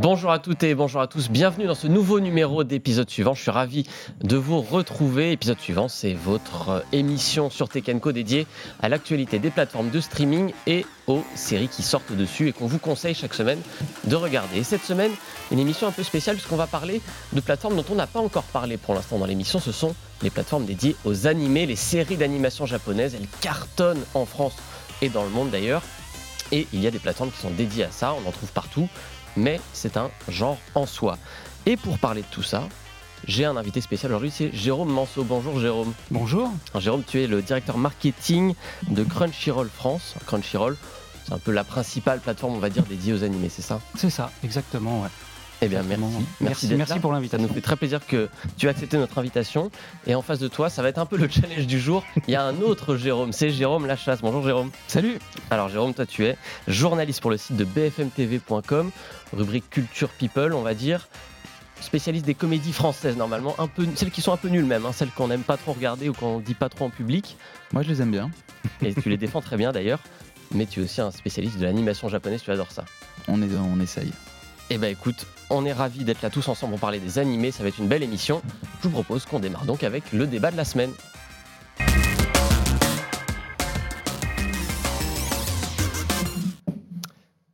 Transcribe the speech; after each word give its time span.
Bonjour 0.00 0.30
à 0.30 0.38
toutes 0.38 0.62
et 0.62 0.76
bonjour 0.76 1.00
à 1.00 1.08
tous, 1.08 1.28
bienvenue 1.28 1.66
dans 1.66 1.74
ce 1.74 1.88
nouveau 1.88 2.20
numéro 2.20 2.62
d'épisode 2.62 3.10
suivant. 3.10 3.34
Je 3.34 3.42
suis 3.42 3.50
ravi 3.50 3.84
de 4.22 4.36
vous 4.36 4.60
retrouver. 4.60 5.32
Épisode 5.32 5.58
suivant, 5.58 5.88
c'est 5.88 6.14
votre 6.14 6.68
euh, 6.68 6.80
émission 6.92 7.50
sur 7.50 7.68
Tekenco 7.68 8.12
dédiée 8.12 8.46
à 8.80 8.88
l'actualité 8.88 9.40
des 9.40 9.50
plateformes 9.50 9.90
de 9.90 10.00
streaming 10.00 10.52
et 10.68 10.86
aux 11.08 11.24
séries 11.34 11.66
qui 11.66 11.82
sortent 11.82 12.12
dessus 12.12 12.46
et 12.46 12.52
qu'on 12.52 12.68
vous 12.68 12.78
conseille 12.78 13.12
chaque 13.12 13.34
semaine 13.34 13.58
de 14.04 14.14
regarder. 14.14 14.58
Et 14.58 14.62
cette 14.62 14.84
semaine, 14.84 15.10
une 15.50 15.58
émission 15.58 15.88
un 15.88 15.92
peu 15.92 16.04
spéciale 16.04 16.36
puisqu'on 16.36 16.54
va 16.54 16.68
parler 16.68 17.02
de 17.32 17.40
plateformes 17.40 17.74
dont 17.74 17.84
on 17.90 17.96
n'a 17.96 18.06
pas 18.06 18.20
encore 18.20 18.44
parlé 18.44 18.76
pour 18.76 18.94
l'instant 18.94 19.18
dans 19.18 19.26
l'émission. 19.26 19.58
Ce 19.58 19.72
sont 19.72 19.96
les 20.22 20.30
plateformes 20.30 20.64
dédiées 20.64 20.94
aux 21.04 21.26
animés, 21.26 21.66
les 21.66 21.74
séries 21.74 22.16
d'animation 22.16 22.66
japonaises. 22.66 23.16
Elles 23.16 23.26
cartonnent 23.40 24.04
en 24.14 24.26
France 24.26 24.54
et 25.02 25.08
dans 25.08 25.24
le 25.24 25.30
monde 25.30 25.50
d'ailleurs. 25.50 25.82
Et 26.52 26.68
il 26.72 26.80
y 26.80 26.86
a 26.86 26.90
des 26.92 27.00
plateformes 27.00 27.32
qui 27.32 27.40
sont 27.40 27.50
dédiées 27.50 27.84
à 27.84 27.90
ça, 27.90 28.14
on 28.14 28.26
en 28.26 28.32
trouve 28.32 28.52
partout 28.52 28.88
mais 29.38 29.60
c'est 29.72 29.96
un 29.96 30.10
genre 30.28 30.58
en 30.74 30.86
soi. 30.86 31.16
Et 31.66 31.76
pour 31.76 31.98
parler 31.98 32.22
de 32.22 32.26
tout 32.30 32.42
ça, 32.42 32.68
j'ai 33.26 33.44
un 33.44 33.56
invité 33.56 33.80
spécial 33.80 34.12
aujourd'hui, 34.12 34.30
c'est 34.30 34.52
Jérôme 34.52 34.90
Manceau. 34.90 35.24
Bonjour 35.24 35.58
Jérôme. 35.60 35.92
Bonjour. 36.10 36.50
Jérôme, 36.76 37.02
tu 37.06 37.22
es 37.22 37.26
le 37.26 37.42
directeur 37.42 37.78
marketing 37.78 38.54
de 38.88 39.04
Crunchyroll 39.04 39.68
France. 39.68 40.14
Crunchyroll, 40.26 40.76
c'est 41.24 41.32
un 41.32 41.38
peu 41.38 41.52
la 41.52 41.64
principale 41.64 42.20
plateforme, 42.20 42.54
on 42.54 42.58
va 42.58 42.70
dire, 42.70 42.84
dédiée 42.84 43.12
aux 43.12 43.24
animés, 43.24 43.48
c'est 43.48 43.62
ça? 43.62 43.80
C'est 43.96 44.10
ça, 44.10 44.30
exactement, 44.44 45.02
ouais. 45.02 45.08
Eh 45.60 45.66
bien, 45.66 45.82
merci. 45.82 46.04
Merci, 46.40 46.74
merci, 46.76 47.00
pour 47.00 47.12
l'invitation. 47.12 47.44
Ça 47.44 47.48
nous 47.48 47.54
fait 47.54 47.60
très 47.60 47.76
plaisir 47.76 48.06
que 48.06 48.28
tu 48.56 48.66
aies 48.66 48.68
accepté 48.68 48.96
notre 48.96 49.18
invitation. 49.18 49.70
Et 50.06 50.14
en 50.14 50.22
face 50.22 50.38
de 50.38 50.46
toi, 50.46 50.70
ça 50.70 50.82
va 50.82 50.88
être 50.88 50.98
un 50.98 51.06
peu 51.06 51.16
le 51.16 51.28
challenge 51.28 51.66
du 51.66 51.80
jour. 51.80 52.04
Il 52.28 52.32
y 52.32 52.36
a 52.36 52.44
un 52.44 52.60
autre 52.60 52.96
Jérôme, 52.96 53.32
c'est 53.32 53.50
Jérôme 53.50 53.86
Lachasse. 53.86 54.20
Bonjour 54.20 54.44
Jérôme. 54.44 54.70
Salut. 54.86 55.18
Alors 55.50 55.68
Jérôme, 55.68 55.94
toi 55.94 56.06
tu 56.06 56.24
es 56.26 56.36
journaliste 56.68 57.20
pour 57.20 57.30
le 57.30 57.36
site 57.36 57.56
de 57.56 57.64
bfmtv.com, 57.64 58.90
rubrique 59.32 59.68
Culture 59.70 60.10
People, 60.10 60.52
on 60.54 60.62
va 60.62 60.74
dire. 60.74 61.08
Spécialiste 61.80 62.24
des 62.24 62.34
comédies 62.34 62.72
françaises 62.72 63.16
normalement, 63.16 63.54
un 63.58 63.68
peu, 63.68 63.86
celles 63.94 64.10
qui 64.10 64.20
sont 64.20 64.32
un 64.32 64.36
peu 64.36 64.48
nulles 64.48 64.64
même, 64.64 64.84
hein, 64.84 64.92
celles 64.92 65.10
qu'on 65.10 65.28
n'aime 65.28 65.42
pas 65.42 65.56
trop 65.56 65.72
regarder 65.72 66.08
ou 66.08 66.12
qu'on 66.12 66.40
dit 66.40 66.54
pas 66.54 66.68
trop 66.68 66.86
en 66.86 66.90
public. 66.90 67.36
Moi 67.72 67.82
je 67.82 67.88
les 67.88 68.02
aime 68.02 68.10
bien. 68.10 68.30
Et 68.82 68.94
tu 68.94 69.08
les 69.08 69.16
défends 69.16 69.40
très 69.40 69.56
bien 69.56 69.72
d'ailleurs. 69.72 70.00
Mais 70.52 70.66
tu 70.66 70.80
es 70.80 70.84
aussi 70.84 71.00
un 71.00 71.10
spécialiste 71.10 71.58
de 71.58 71.64
l'animation 71.64 72.08
japonaise, 72.08 72.42
tu 72.42 72.50
adores 72.50 72.72
ça. 72.72 72.84
On, 73.26 73.42
est, 73.42 73.48
on 73.54 73.80
essaye. 73.80 74.12
Eh 74.70 74.78
ben 74.78 74.90
écoute, 74.90 75.26
on 75.50 75.64
est 75.64 75.72
ravis 75.72 76.04
d'être 76.04 76.22
là 76.22 76.30
tous 76.30 76.48
ensemble 76.48 76.72
pour 76.72 76.80
parler 76.80 77.00
des 77.00 77.18
animés, 77.18 77.50
ça 77.50 77.62
va 77.62 77.68
être 77.68 77.78
une 77.78 77.88
belle 77.88 78.02
émission. 78.02 78.42
Je 78.82 78.88
vous 78.88 78.92
propose 78.92 79.24
qu'on 79.24 79.40
démarre 79.40 79.64
donc 79.64 79.82
avec 79.82 80.12
le 80.12 80.26
débat 80.26 80.50
de 80.50 80.56
la 80.56 80.64
semaine. 80.64 80.92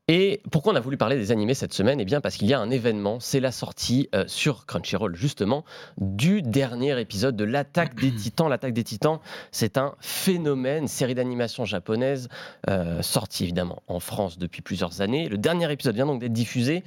Et 0.06 0.42
pourquoi 0.52 0.74
on 0.74 0.76
a 0.76 0.80
voulu 0.80 0.98
parler 0.98 1.16
des 1.16 1.32
animés 1.32 1.54
cette 1.54 1.72
semaine? 1.72 1.98
Eh 1.98 2.04
bien 2.04 2.20
parce 2.20 2.36
qu'il 2.36 2.46
y 2.46 2.52
a 2.52 2.60
un 2.60 2.70
événement, 2.70 3.20
c'est 3.20 3.40
la 3.40 3.50
sortie 3.50 4.10
euh, 4.14 4.24
sur 4.26 4.66
Crunchyroll 4.66 5.16
justement 5.16 5.64
du 5.96 6.42
dernier 6.42 7.00
épisode 7.00 7.36
de 7.36 7.44
l'attaque 7.44 7.94
des 7.94 8.14
titans. 8.14 8.50
L'attaque 8.50 8.74
des 8.74 8.84
titans, 8.84 9.18
c'est 9.50 9.78
un 9.78 9.94
phénomène, 10.00 10.88
série 10.88 11.14
d'animation 11.14 11.64
japonaise, 11.64 12.28
euh, 12.68 13.00
sortie 13.00 13.44
évidemment 13.44 13.82
en 13.88 13.98
France 13.98 14.36
depuis 14.36 14.60
plusieurs 14.60 15.00
années. 15.00 15.26
Le 15.30 15.38
dernier 15.38 15.72
épisode 15.72 15.94
vient 15.94 16.06
donc 16.06 16.20
d'être 16.20 16.34
diffusé 16.34 16.84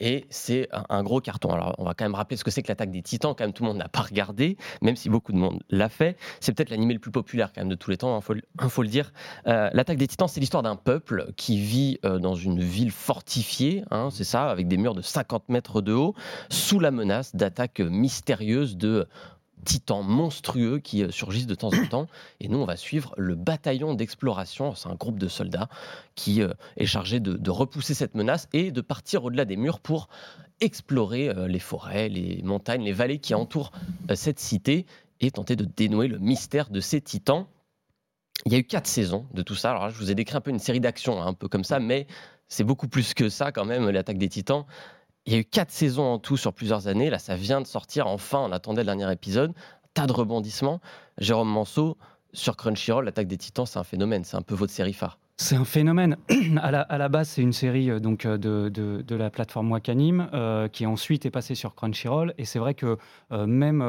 et 0.00 0.26
c'est 0.30 0.68
un, 0.72 1.02
gros 1.02 1.20
carton. 1.20 1.50
Alors, 1.50 1.74
on 1.78 1.84
va 1.84 1.94
quand 1.94 2.04
même 2.04 2.14
rappeler 2.14 2.36
ce 2.36 2.44
que 2.44 2.50
c'est 2.50 2.62
que 2.62 2.68
l'attaque 2.68 2.90
des 2.90 3.02
titans. 3.02 3.34
Quand 3.36 3.44
même, 3.44 3.52
tout 3.52 3.62
le 3.62 3.68
monde 3.68 3.78
n'a 3.78 3.88
pas 3.88 4.02
regardé, 4.02 4.56
même 4.80 4.96
si 4.96 5.08
beaucoup 5.08 5.32
de 5.32 5.38
monde 5.38 5.62
l'a 5.70 5.88
fait. 5.88 6.16
C'est 6.40 6.52
peut-être 6.52 6.70
l'animé 6.70 6.94
le 6.94 7.00
plus 7.00 7.10
populaire 7.10 7.52
quand 7.52 7.64
de 7.64 7.74
tous 7.74 7.90
les 7.90 7.96
temps, 7.96 8.14
il 8.14 8.40
hein, 8.58 8.68
faut, 8.68 8.82
le 8.82 8.88
dire. 8.88 9.12
Euh, 9.46 9.70
l'attaque 9.72 9.98
des 9.98 10.06
titans, 10.06 10.28
c'est 10.28 10.40
l'histoire 10.40 10.62
d'un 10.62 10.76
peuple 10.76 11.32
qui 11.36 11.58
vit 11.58 11.98
euh, 12.04 12.18
dans 12.18 12.34
une 12.34 12.60
ville 12.60 12.90
fortifiée, 12.90 13.84
hein, 13.90 14.08
c'est 14.10 14.24
ça, 14.24 14.50
avec 14.50 14.68
des 14.68 14.76
murs 14.76 14.94
de 14.94 15.02
50 15.02 15.48
mètres 15.48 15.80
de 15.80 15.92
haut, 15.92 16.14
sous 16.50 16.80
la 16.80 16.90
menace 16.90 17.34
d'attaques 17.34 17.80
mystérieuses 17.80 18.76
de 18.76 19.06
titans 19.64 20.04
monstrueux 20.04 20.78
qui 20.78 21.02
euh, 21.02 21.10
surgissent 21.10 21.46
de 21.46 21.54
temps 21.54 21.70
en 21.72 21.86
temps. 21.86 22.06
Et 22.40 22.48
nous, 22.48 22.58
on 22.58 22.64
va 22.64 22.76
suivre 22.76 23.14
le 23.16 23.34
bataillon 23.34 23.94
d'exploration. 23.94 24.74
C'est 24.74 24.88
un 24.88 24.94
groupe 24.94 25.18
de 25.18 25.28
soldats 25.28 25.68
qui 26.14 26.42
euh, 26.42 26.52
est 26.76 26.86
chargé 26.86 27.20
de, 27.20 27.50
repousser 27.50 27.94
cette 27.94 28.14
menace 28.14 28.48
et 28.52 28.70
de 28.70 28.80
partir 28.80 29.24
au-delà 29.24 29.44
des 29.44 29.56
murs 29.56 29.80
pour 29.80 30.08
explorer 30.60 31.28
euh, 31.28 31.46
les 31.46 31.58
forêts, 31.58 32.08
les 32.08 32.42
montagnes, 32.42 32.84
les 32.84 32.92
vallées 32.92 33.18
qui 33.18 33.34
entourent 33.34 33.72
cette 34.14 34.40
cité 34.40 34.86
et 35.20 35.30
tenter 35.30 35.56
de 35.56 35.64
dénouer 35.64 36.08
le 36.08 36.18
mystère 36.18 36.70
de 36.70 36.80
ces 36.80 37.00
titans. 37.00 37.46
Il 38.44 38.52
y 38.52 38.56
a 38.56 38.58
eu 38.58 38.64
quatre 38.64 38.86
saisons 38.86 39.26
de 39.34 39.42
tout 39.42 39.54
ça. 39.54 39.70
Alors 39.70 39.90
je 39.90 39.98
vous 39.98 40.10
ai 40.10 40.14
décrit 40.14 40.36
un 40.36 40.40
peu 40.40 40.50
une 40.50 40.58
série 40.58 40.80
d'actions, 40.80 41.22
hein, 41.22 41.26
un 41.26 41.34
peu 41.34 41.48
comme 41.48 41.64
ça, 41.64 41.78
mais 41.78 42.06
c'est 42.48 42.64
beaucoup 42.64 42.88
plus 42.88 43.14
que 43.14 43.28
ça 43.28 43.52
quand 43.52 43.64
même, 43.64 43.88
l'attaque 43.88 44.18
des 44.18 44.28
titans. 44.28 44.66
Il 45.26 45.32
y 45.32 45.36
a 45.36 45.38
eu 45.38 45.44
quatre 45.44 45.70
saisons 45.70 46.04
en 46.04 46.18
tout 46.18 46.36
sur 46.36 46.52
plusieurs 46.52 46.88
années. 46.88 47.10
Là, 47.10 47.18
ça 47.18 47.36
vient 47.36 47.60
de 47.60 47.66
sortir. 47.66 48.06
Enfin, 48.06 48.40
on 48.40 48.52
attendait 48.52 48.82
le 48.82 48.86
dernier 48.86 49.10
épisode. 49.12 49.52
Tas 49.94 50.06
de 50.06 50.12
rebondissements. 50.12 50.80
Jérôme 51.18 51.48
Manceau, 51.48 51.96
sur 52.32 52.56
Crunchyroll, 52.56 53.04
l'attaque 53.04 53.28
des 53.28 53.36
titans, 53.36 53.66
c'est 53.66 53.78
un 53.78 53.84
phénomène. 53.84 54.24
C'est 54.24 54.36
un 54.36 54.42
peu 54.42 54.54
votre 54.54 54.72
série 54.72 54.94
phare. 54.94 55.18
C'est 55.36 55.56
un 55.56 55.64
phénomène. 55.64 56.16
à, 56.62 56.70
la, 56.70 57.08
base, 57.08 57.30
c'est 57.30 57.42
une 57.42 57.52
série 57.52 57.90
euh, 57.90 57.98
donc 57.98 58.26
euh, 58.26 58.36
de, 58.36 58.68
de, 58.68 59.02
de, 59.02 59.16
la 59.16 59.30
plateforme 59.30 59.72
Wakanim 59.72 60.28
euh, 60.32 60.68
qui 60.68 60.86
ensuite 60.86 61.26
est 61.26 61.30
passée 61.30 61.54
sur 61.54 61.74
Crunchyroll. 61.74 62.34
Et 62.38 62.44
c'est 62.44 62.58
vrai 62.58 62.74
que 62.74 62.96
même, 63.30 63.82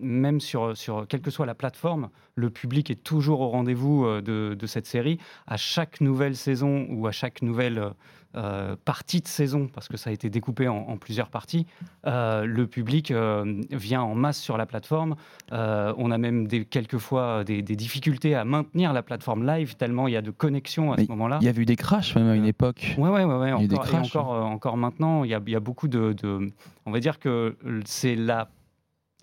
même 0.00 0.40
sur, 0.40 0.76
sur 0.76 1.06
quelle 1.08 1.20
que 1.20 1.30
soit 1.30 1.46
la 1.46 1.54
plateforme, 1.54 2.10
le 2.34 2.50
public 2.50 2.90
est 2.90 3.02
toujours 3.02 3.40
au 3.40 3.48
rendez-vous 3.48 4.06
de, 4.20 4.54
de, 4.54 4.66
cette 4.66 4.86
série. 4.86 5.18
À 5.46 5.56
chaque 5.56 6.00
nouvelle 6.00 6.36
saison 6.36 6.86
ou 6.90 7.06
à 7.06 7.12
chaque 7.12 7.42
nouvelle 7.42 7.92
euh, 8.34 8.76
partie 8.84 9.22
de 9.22 9.26
saison, 9.26 9.68
parce 9.72 9.88
que 9.88 9.96
ça 9.96 10.10
a 10.10 10.12
été 10.12 10.28
découpé 10.28 10.68
en, 10.68 10.98
plusieurs 10.98 11.30
parties, 11.30 11.66
euh, 12.06 12.44
le 12.44 12.66
public 12.66 13.10
euh, 13.10 13.62
vient 13.70 14.02
en 14.02 14.14
masse 14.14 14.38
sur 14.38 14.58
la 14.58 14.66
plateforme. 14.66 15.16
on 15.50 16.10
a 16.10 16.18
même 16.18 16.46
des, 16.46 16.66
quelquefois 16.66 17.42
des, 17.44 17.62
difficultés 17.62 18.34
à 18.34 18.44
maintenir 18.44 18.92
la 18.92 19.02
plateforme 19.02 19.46
live, 19.46 19.76
tellement 19.76 20.08
il 20.08 20.12
y 20.12 20.16
a 20.16 20.22
de 20.22 20.30
connexions 20.30 20.92
à 20.92 20.98
ce 20.98 21.08
moment-là. 21.08 21.38
Il 21.40 21.46
y 21.46 21.48
a 21.48 21.58
eu 21.58 21.64
des 21.64 21.76
crashs 21.76 22.14
même 22.16 22.28
à 22.28 22.34
une 22.34 22.44
époque. 22.44 22.94
Oui, 22.98 23.08
ouais, 23.08 23.24
ouais, 23.24 23.34
ouais, 23.34 23.52
encore, 23.52 23.88
et 23.88 23.96
encore, 23.96 24.30
encore 24.30 24.76
maintenant, 24.76 25.24
il 25.24 25.30
y, 25.30 25.34
a, 25.34 25.40
il 25.46 25.52
y 25.52 25.56
a 25.56 25.60
beaucoup 25.60 25.88
de, 25.88 26.12
de, 26.12 26.50
On 26.84 26.90
va 26.90 27.00
dire 27.00 27.18
que 27.18 27.56
c'est 27.86 28.14
la, 28.14 28.50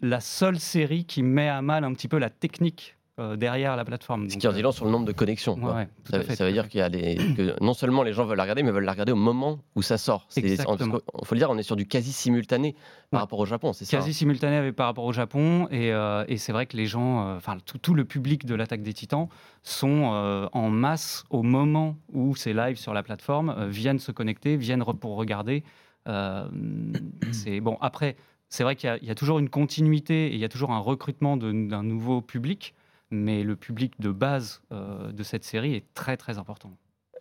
la 0.01 0.19
seule 0.19 0.59
série 0.59 1.05
qui 1.05 1.21
met 1.21 1.47
à 1.47 1.61
mal 1.61 1.83
un 1.83 1.93
petit 1.93 2.07
peu 2.07 2.17
la 2.17 2.31
technique 2.31 2.94
euh, 3.17 3.37
derrière 3.37 3.77
la 3.77 3.85
plateforme. 3.85 4.29
Ce 4.29 4.35
qui 4.35 4.45
en 4.45 4.51
dit 4.51 4.61
long 4.61 4.73
sur 4.73 4.83
le 4.83 4.91
nombre 4.91 5.05
de 5.05 5.13
connexions. 5.13 5.57
ça, 6.03 6.45
veut 6.45 6.51
dire 6.51 6.67
qu'il 6.67 6.79
y 6.79 6.83
a 6.83 6.89
des, 6.89 7.15
que 7.15 7.55
non 7.63 7.73
seulement 7.73 8.03
les 8.03 8.11
gens 8.11 8.25
veulent 8.25 8.35
la 8.35 8.43
regarder, 8.43 8.61
mais 8.61 8.71
veulent 8.71 8.83
la 8.83 8.91
regarder 8.91 9.13
au 9.13 9.15
moment 9.15 9.59
où 9.77 9.81
ça 9.81 9.97
sort. 9.97 10.27
Il 10.35 10.57
faut 10.57 11.33
le 11.33 11.37
dire, 11.37 11.49
on 11.49 11.57
est 11.57 11.63
sur 11.63 11.77
du 11.77 11.87
quasi 11.87 12.11
simultané 12.11 12.75
par 13.11 13.21
rapport 13.21 13.39
au 13.39 13.45
Japon, 13.45 13.71
c'est 13.71 13.85
ça 13.85 13.99
Quasi 13.99 14.13
simultané 14.13 14.73
par 14.73 14.87
rapport 14.87 15.05
au 15.05 15.13
Japon, 15.13 15.69
et, 15.71 15.93
euh, 15.93 16.25
et 16.27 16.35
c'est 16.35 16.51
vrai 16.51 16.65
que 16.65 16.75
les 16.75 16.87
gens, 16.87 17.25
euh, 17.25 17.37
enfin 17.37 17.57
tout, 17.65 17.77
tout, 17.77 17.93
le 17.93 18.03
public 18.03 18.45
de 18.45 18.53
l'attaque 18.53 18.81
des 18.81 18.91
Titans 18.91 19.29
sont 19.63 20.49
en 20.51 20.69
masse 20.69 21.23
au 21.29 21.41
moment 21.41 21.95
où 22.11 22.35
c'est 22.35 22.51
live 22.51 22.75
sur 22.75 22.93
la 22.93 23.01
plateforme, 23.01 23.69
viennent 23.69 23.99
se 23.99 24.11
connecter, 24.11 24.57
viennent 24.57 24.83
pour 24.83 25.15
regarder. 25.15 25.63
c'est 27.31 27.61
bon 27.61 27.77
après. 27.79 28.17
C'est 28.49 28.63
vrai 28.63 28.75
qu'il 28.75 28.99
y, 29.01 29.05
y, 29.05 29.09
a 29.09 29.15
toujours 29.15 29.39
une 29.39 29.49
continuité 29.49 30.27
et 30.27 30.33
il 30.33 30.39
y 30.39 30.45
a 30.45 30.49
toujours 30.49 30.71
un 30.71 30.79
recrutement 30.79 31.37
d'un 31.37 31.81
nouveau 31.81 32.21
public 32.21 32.75
mais 33.11 33.43
le 33.43 33.55
public 33.55 33.99
de 33.99 34.11
base 34.11 34.61
euh, 34.71 35.11
de 35.11 35.23
cette 35.23 35.43
série 35.43 35.75
est 35.75 35.93
très 35.93 36.17
très 36.17 36.37
important. 36.37 36.71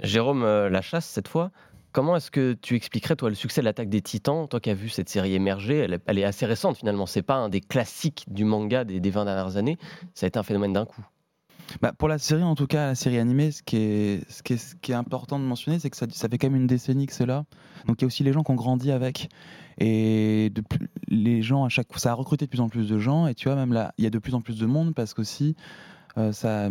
Jérôme 0.00 0.42
euh, 0.42 0.68
Lachasse, 0.68 1.06
cette 1.06 1.28
fois, 1.28 1.50
comment 1.92 2.16
est-ce 2.16 2.30
que 2.30 2.54
tu 2.54 2.74
expliquerais 2.74 3.16
toi 3.16 3.28
le 3.28 3.34
succès 3.34 3.60
de 3.60 3.66
l'attaque 3.66 3.88
des 3.88 4.02
Titans 4.02 4.48
Toi 4.48 4.60
qui 4.60 4.70
as 4.70 4.74
vu 4.74 4.88
cette 4.88 5.08
série 5.08 5.34
émerger, 5.34 5.78
elle, 6.06 6.18
est 6.18 6.24
assez 6.24 6.46
récente 6.46 6.76
finalement. 6.76 7.06
C'est 7.06 7.22
pas 7.22 7.36
un 7.36 7.48
des 7.48 7.60
classiques 7.60 8.24
du 8.28 8.44
manga 8.44 8.84
des, 8.84 9.00
des 9.00 9.10
20 9.10 9.24
dernières 9.26 9.56
années. 9.56 9.78
Ça 10.14 10.26
a 10.26 10.28
été 10.28 10.38
un 10.38 10.42
phénomène 10.42 10.72
d'un 10.72 10.86
coup. 10.86 11.04
Bah, 11.80 11.92
pour 11.92 12.08
la 12.08 12.18
série, 12.18 12.42
en 12.42 12.54
tout 12.54 12.66
cas, 12.66 12.88
la 12.88 12.94
série 12.94 13.18
animée, 13.18 13.50
ce 13.50 13.62
qui 13.62 13.76
est, 13.76 14.30
ce 14.30 14.42
qui 14.42 14.54
est, 14.54 14.56
ce 14.56 14.74
qui 14.76 14.92
est 14.92 14.94
important 14.94 15.38
de 15.38 15.44
mentionner, 15.44 15.78
c'est 15.78 15.90
que 15.90 15.96
ça, 15.96 16.06
ça, 16.10 16.28
fait 16.28 16.38
quand 16.38 16.48
même 16.48 16.60
une 16.60 16.66
décennie 16.66 17.06
que 17.06 17.12
c'est 17.12 17.26
là. 17.26 17.44
Donc 17.86 18.00
il 18.00 18.02
y 18.02 18.04
a 18.04 18.06
aussi 18.06 18.22
les 18.22 18.32
gens 18.32 18.42
qui 18.42 18.50
ont 18.50 18.56
grandi 18.56 18.90
avec. 18.90 19.28
Et 19.78 20.50
de, 20.54 20.62
les 21.08 21.42
gens, 21.42 21.64
à 21.64 21.68
chaque 21.68 21.88
ça 21.96 22.12
a 22.12 22.14
recruté 22.14 22.46
de 22.46 22.50
plus 22.50 22.60
en 22.60 22.68
plus 22.68 22.88
de 22.88 22.98
gens. 22.98 23.26
Et 23.26 23.34
tu 23.34 23.48
vois, 23.48 23.56
même 23.56 23.72
là, 23.72 23.92
il 23.98 24.04
y 24.04 24.06
a 24.06 24.10
de 24.10 24.18
plus 24.18 24.34
en 24.34 24.40
plus 24.40 24.58
de 24.58 24.66
monde 24.66 24.94
parce 24.94 25.14
qu'aussi, 25.14 25.56
euh, 26.18 26.32
ça. 26.32 26.68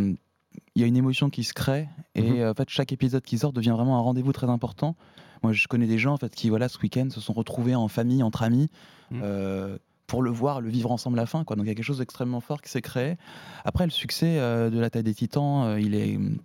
Il 0.75 0.81
y 0.81 0.85
a 0.85 0.87
une 0.87 0.97
émotion 0.97 1.31
qui 1.31 1.43
se 1.43 1.53
crée 1.53 1.89
et 2.13 2.21
mhm. 2.21 2.39
euh, 2.39 2.51
en 2.51 2.53
fait 2.53 2.69
chaque 2.69 2.91
épisode 2.91 3.23
qui 3.23 3.39
sort 3.39 3.53
devient 3.53 3.71
vraiment 3.71 3.97
un 3.97 4.01
rendez-vous 4.01 4.33
très 4.33 4.49
important. 4.49 4.95
Moi 5.41 5.51
je 5.51 5.67
connais 5.67 5.87
des 5.87 5.97
gens 5.97 6.13
en 6.13 6.17
fait 6.17 6.33
qui 6.35 6.49
voilà 6.49 6.69
ce 6.69 6.77
week-end 6.79 7.09
se 7.09 7.19
sont 7.19 7.33
retrouvés 7.33 7.73
en 7.73 7.87
famille 7.87 8.21
entre 8.21 8.43
amis 8.43 8.69
mhm. 9.09 9.21
euh, 9.23 9.77
pour 10.13 10.21
le 10.21 10.29
voir, 10.29 10.61
le 10.61 10.69
vivre 10.69 10.91
ensemble 10.91 11.17
à 11.17 11.23
la 11.23 11.25
fin. 11.25 11.43
Quoi. 11.43 11.55
Donc 11.55 11.65
il 11.65 11.69
y 11.69 11.71
a 11.71 11.73
quelque 11.73 11.83
chose 11.83 11.97
d'extrêmement 11.97 12.39
fort 12.39 12.61
qui 12.61 12.69
s'est 12.69 12.83
créé. 12.83 13.17
Après, 13.65 13.83
le 13.83 13.89
succès 13.89 14.37
euh, 14.37 14.69
de 14.69 14.79
la 14.79 14.91
taille 14.91 15.01
des 15.01 15.15
titans, 15.15 15.63
euh, 15.63 15.79
il 15.79 15.95
est 15.95 16.19
mm, 16.19 16.37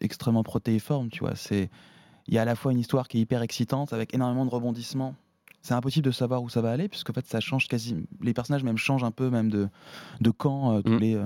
extrêmement 0.00 0.42
protéiforme. 0.42 1.10
Tu 1.10 1.20
vois, 1.20 1.36
c'est 1.36 1.68
il 2.26 2.32
y 2.32 2.38
a 2.38 2.40
à 2.40 2.46
la 2.46 2.54
fois 2.54 2.72
une 2.72 2.78
histoire 2.78 3.06
qui 3.06 3.18
est 3.18 3.20
hyper 3.20 3.42
excitante 3.42 3.92
avec 3.92 4.14
énormément 4.14 4.46
de 4.46 4.50
rebondissements. 4.50 5.14
C'est 5.60 5.74
impossible 5.74 6.06
de 6.06 6.10
savoir 6.10 6.42
où 6.42 6.48
ça 6.48 6.62
va 6.62 6.70
aller 6.70 6.88
puisque 6.88 7.10
en 7.10 7.12
fait 7.12 7.26
ça 7.26 7.38
change 7.38 7.68
quasi. 7.68 7.96
Les 8.22 8.32
personnages 8.32 8.64
même 8.64 8.78
changent 8.78 9.04
un 9.04 9.10
peu 9.10 9.28
même 9.28 9.50
de, 9.50 9.68
de 10.22 10.30
camp 10.30 10.72
euh, 10.72 10.80
tous 10.80 10.92
mm. 10.92 11.00
les 11.00 11.22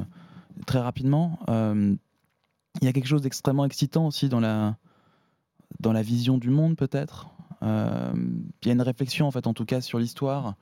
très 0.66 0.80
rapidement. 0.80 1.38
Il 1.46 2.84
y 2.84 2.88
a 2.88 2.92
quelque 2.92 3.06
chose 3.06 3.22
d'extrêmement 3.22 3.64
excitant 3.64 4.08
aussi 4.08 4.28
dans 4.28 4.40
la 4.40 4.76
dans 5.78 5.92
la 5.92 6.02
vision 6.02 6.36
du 6.36 6.50
monde 6.50 6.74
peut-être. 6.74 7.28
Euh, 7.62 8.12
Il 8.62 8.68
y 8.68 8.70
a 8.70 8.74
une 8.74 8.82
réflexion, 8.82 9.26
en 9.26 9.30
fait, 9.30 9.46
en 9.46 9.54
tout 9.54 9.64
cas, 9.64 9.80
sur 9.80 9.98
l'histoire, 9.98 10.54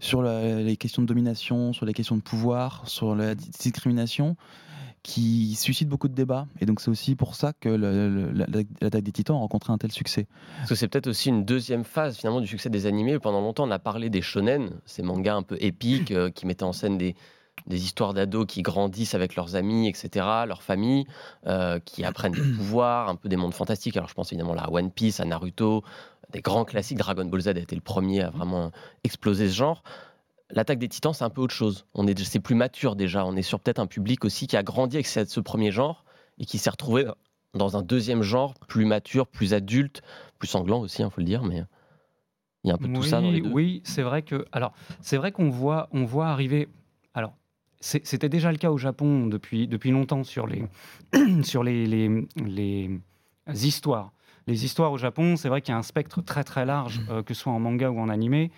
sur 0.00 0.22
les 0.22 0.76
questions 0.76 1.02
de 1.02 1.06
domination, 1.06 1.72
sur 1.72 1.86
les 1.86 1.92
questions 1.92 2.16
de 2.16 2.22
pouvoir, 2.22 2.88
sur 2.88 3.14
la 3.14 3.34
di- 3.34 3.50
discrimination, 3.50 4.36
qui 5.02 5.54
suscite 5.54 5.88
beaucoup 5.88 6.08
de 6.08 6.14
débats. 6.14 6.46
Et 6.60 6.66
donc, 6.66 6.80
c'est 6.80 6.90
aussi 6.90 7.14
pour 7.14 7.34
ça 7.34 7.52
que 7.58 7.68
l'attaque 7.68 9.02
des 9.02 9.12
Titans 9.12 9.36
a 9.36 9.38
rencontré 9.38 9.72
un 9.72 9.78
tel 9.78 9.92
succès. 9.92 10.26
Parce 10.58 10.70
que 10.70 10.74
c'est 10.74 10.88
peut-être 10.88 11.06
aussi 11.06 11.28
une 11.28 11.44
deuxième 11.44 11.84
phase 11.84 12.16
finalement 12.16 12.40
du 12.40 12.46
succès 12.46 12.68
des 12.68 12.86
animés. 12.86 13.18
Pendant 13.18 13.40
longtemps, 13.40 13.66
on 13.66 13.70
a 13.70 13.78
parlé 13.78 14.10
des 14.10 14.22
shonen, 14.22 14.70
ces 14.86 15.02
mangas 15.02 15.36
un 15.36 15.42
peu 15.42 15.56
épiques 15.60 16.10
euh, 16.10 16.30
qui 16.30 16.46
mettaient 16.46 16.64
en 16.64 16.72
scène 16.72 16.98
des, 16.98 17.14
histoires 17.70 18.14
d'ados 18.14 18.46
qui 18.46 18.62
grandissent 18.62 19.14
avec 19.14 19.34
leurs 19.34 19.54
amis, 19.56 19.88
etc., 19.88 20.26
leur 20.46 20.62
famille, 20.62 21.06
euh, 21.46 21.78
qui 21.80 22.04
apprennent 22.04 22.32
des 22.32 22.40
pouvoirs, 22.56 23.08
un 23.08 23.14
peu 23.16 23.28
des 23.28 23.36
mondes 23.36 23.54
fantastiques. 23.54 23.96
Alors 23.96 24.08
je 24.08 24.14
pense 24.14 24.32
évidemment 24.32 24.54
là, 24.54 24.62
à 24.64 24.70
One 24.70 24.90
Piece, 24.90 25.20
à 25.20 25.24
Naruto, 25.24 25.82
des 26.30 26.40
grands 26.40 26.64
classiques. 26.64 26.98
Dragon 26.98 27.24
Ball 27.24 27.40
Z 27.40 27.48
a 27.48 27.52
été 27.52 27.74
le 27.74 27.80
premier 27.80 28.22
à 28.22 28.30
vraiment 28.30 28.70
exploser 29.04 29.48
ce 29.48 29.54
genre. 29.54 29.82
L'attaque 30.50 30.78
des 30.78 30.88
titans, 30.88 31.12
c'est 31.12 31.24
un 31.24 31.30
peu 31.30 31.42
autre 31.42 31.54
chose. 31.54 31.86
On 31.94 32.06
est, 32.06 32.18
c'est 32.24 32.40
plus 32.40 32.54
mature 32.54 32.96
déjà. 32.96 33.26
On 33.26 33.36
est 33.36 33.42
sur 33.42 33.60
peut-être 33.60 33.78
un 33.78 33.86
public 33.86 34.24
aussi 34.24 34.46
qui 34.46 34.56
a 34.56 34.62
grandi 34.62 34.96
avec 34.96 35.06
ce 35.06 35.40
premier 35.40 35.70
genre 35.70 36.04
et 36.38 36.44
qui 36.44 36.58
s'est 36.58 36.70
retrouvé 36.70 37.06
dans 37.54 37.76
un 37.76 37.82
deuxième 37.82 38.22
genre 38.22 38.54
plus 38.66 38.84
mature, 38.84 39.26
plus 39.26 39.54
adulte, 39.54 40.02
plus 40.38 40.48
sanglant 40.48 40.80
aussi, 40.80 41.02
il 41.02 41.10
faut 41.10 41.20
le 41.20 41.26
dire, 41.26 41.44
mais 41.44 41.64
il 42.64 42.68
y 42.68 42.70
a 42.70 42.74
un 42.74 42.78
peu 42.78 42.88
de 42.88 42.94
tout 42.94 43.02
ça 43.02 43.20
dans 43.20 43.30
les 43.30 43.40
deux. 43.40 43.50
Oui, 43.50 43.82
c'est 43.84 44.02
vrai 44.02 44.22
que 44.22 44.46
alors 44.52 44.72
c'est 45.00 45.16
vrai 45.16 45.32
qu'on 45.32 45.48
voit 45.48 45.88
on 45.92 46.04
voit 46.04 46.28
arriver 46.28 46.68
alors 47.14 47.34
c'était 47.80 48.28
déjà 48.28 48.50
le 48.50 48.58
cas 48.58 48.70
au 48.70 48.78
Japon 48.78 49.26
depuis 49.26 49.68
depuis 49.68 49.90
longtemps 49.90 50.24
sur 50.24 50.46
les 50.46 50.64
sur 51.42 51.62
les, 51.62 51.86
les, 51.86 52.26
les 52.36 53.66
histoires. 53.66 54.12
Les 54.48 54.64
histoires 54.64 54.92
au 54.92 54.96
Japon, 54.96 55.36
c'est 55.36 55.50
vrai 55.50 55.60
qu'il 55.60 55.72
y 55.72 55.74
a 55.74 55.78
un 55.78 55.82
spectre 55.82 56.22
très 56.22 56.42
très 56.42 56.64
large, 56.64 57.02
euh, 57.10 57.22
que 57.22 57.34
ce 57.34 57.42
soit 57.42 57.52
en 57.52 57.60
manga 57.60 57.90
ou 57.90 58.00
en 58.00 58.08
animé. 58.08 58.50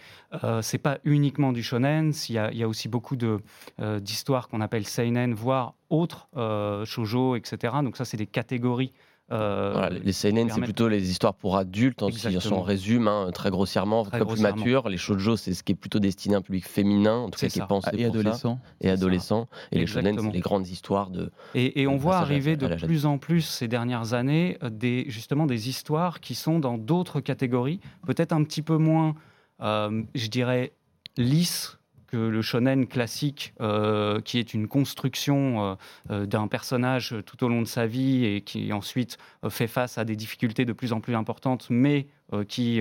Euh, 0.44 0.62
c'est 0.62 0.78
pas 0.78 0.98
uniquement 1.02 1.50
du 1.52 1.64
shonen, 1.64 2.12
il 2.28 2.32
y 2.32 2.38
a, 2.38 2.52
il 2.52 2.58
y 2.58 2.62
a 2.62 2.68
aussi 2.68 2.86
beaucoup 2.86 3.16
euh, 3.20 3.98
d'histoires 3.98 4.46
qu'on 4.46 4.60
appelle 4.60 4.86
seinen, 4.86 5.34
voire 5.34 5.74
autres, 5.88 6.28
euh, 6.36 6.84
shoujo, 6.84 7.34
etc. 7.34 7.74
Donc 7.82 7.96
ça, 7.96 8.04
c'est 8.04 8.16
des 8.16 8.28
catégories. 8.28 8.92
Euh, 9.32 9.70
Voilà, 9.72 9.90
les 9.90 10.12
seinen, 10.12 10.50
c'est 10.50 10.60
plutôt 10.60 10.88
les 10.88 11.10
histoires 11.10 11.34
pour 11.34 11.56
adultes, 11.56 12.02
hein, 12.02 12.08
si 12.10 12.52
on 12.52 12.62
résume 12.62 13.08
hein, 13.08 13.30
très 13.32 13.50
grossièrement, 13.50 14.04
Très 14.04 14.18
très 14.18 14.26
plus 14.26 14.42
mature. 14.42 14.88
Les 14.88 14.96
shoujo, 14.96 15.36
c'est 15.36 15.54
ce 15.54 15.62
qui 15.62 15.72
est 15.72 15.76
plutôt 15.76 15.98
destiné 15.98 16.34
à 16.34 16.38
un 16.38 16.42
public 16.42 16.66
féminin, 16.66 17.14
en 17.16 17.30
tout 17.30 17.38
cas 17.38 17.48
qui 17.48 17.58
est 17.58 17.62
ça. 17.62 17.66
pensé 17.66 17.90
Ah, 17.92 17.96
et 17.96 18.04
pour 18.04 18.14
ça, 18.14 18.20
adolescents. 18.20 18.60
et 18.80 18.86
ça. 18.86 18.92
adolescents. 18.92 19.48
Et 19.72 19.78
les 19.78 19.86
shonen, 19.86 20.18
c'est 20.18 20.30
les 20.32 20.40
grandes 20.40 20.68
histoires 20.68 21.10
de. 21.10 21.30
Et, 21.54 21.82
et 21.82 21.86
on 21.86 21.96
voit 21.96 22.16
arriver 22.16 22.52
à 22.52 22.56
de 22.56 22.74
plus 22.86 23.06
en 23.06 23.18
plus 23.18 23.42
ces 23.42 23.68
dernières 23.68 24.14
années 24.14 24.58
euh, 24.62 24.70
des, 24.70 25.04
justement 25.08 25.46
des 25.46 25.68
histoires 25.68 26.20
qui 26.20 26.34
sont 26.34 26.58
dans 26.58 26.78
d'autres 26.78 27.20
catégories, 27.20 27.80
peut-être 28.06 28.32
un 28.32 28.44
petit 28.44 28.62
peu 28.62 28.76
moins, 28.76 29.14
euh, 29.62 30.02
je 30.14 30.26
dirais, 30.28 30.72
lisses 31.16 31.79
que 32.10 32.16
le 32.16 32.42
shonen 32.42 32.86
classique, 32.86 33.54
euh, 33.60 34.20
qui 34.20 34.38
est 34.38 34.52
une 34.52 34.66
construction 34.66 35.64
euh, 35.64 35.74
euh, 36.10 36.26
d'un 36.26 36.48
personnage 36.48 37.14
tout 37.24 37.44
au 37.44 37.48
long 37.48 37.62
de 37.62 37.66
sa 37.66 37.86
vie 37.86 38.24
et 38.24 38.40
qui 38.40 38.72
ensuite 38.72 39.18
fait 39.48 39.68
face 39.68 39.96
à 39.96 40.04
des 40.04 40.16
difficultés 40.16 40.64
de 40.64 40.72
plus 40.72 40.92
en 40.92 41.00
plus 41.00 41.14
importantes, 41.14 41.68
mais 41.70 42.06
qui 42.46 42.80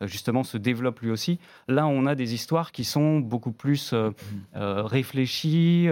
justement 0.00 0.44
se 0.44 0.56
développe 0.56 1.00
lui 1.00 1.10
aussi. 1.10 1.38
Là, 1.66 1.86
on 1.86 2.06
a 2.06 2.14
des 2.14 2.32
histoires 2.32 2.72
qui 2.72 2.84
sont 2.84 3.18
beaucoup 3.18 3.52
plus 3.52 3.94
réfléchies, 4.54 5.90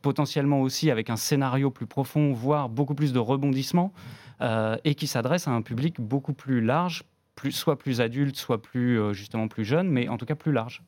potentiellement 0.00 0.62
aussi 0.62 0.90
avec 0.90 1.10
un 1.10 1.16
scénario 1.16 1.70
plus 1.70 1.86
profond, 1.86 2.32
voire 2.32 2.70
beaucoup 2.70 2.94
plus 2.94 3.12
de 3.12 3.18
rebondissements, 3.18 3.92
et 4.40 4.94
qui 4.94 5.06
s'adressent 5.06 5.48
à 5.48 5.52
un 5.52 5.62
public 5.62 6.00
beaucoup 6.00 6.32
plus 6.32 6.62
large, 6.62 7.02
soit 7.50 7.78
plus 7.78 8.00
adulte, 8.00 8.36
soit 8.36 8.62
plus 8.62 9.12
justement 9.14 9.48
plus 9.48 9.66
jeune, 9.66 9.90
mais 9.90 10.08
en 10.08 10.16
tout 10.16 10.26
cas 10.26 10.36
plus 10.36 10.52
large. 10.52 10.82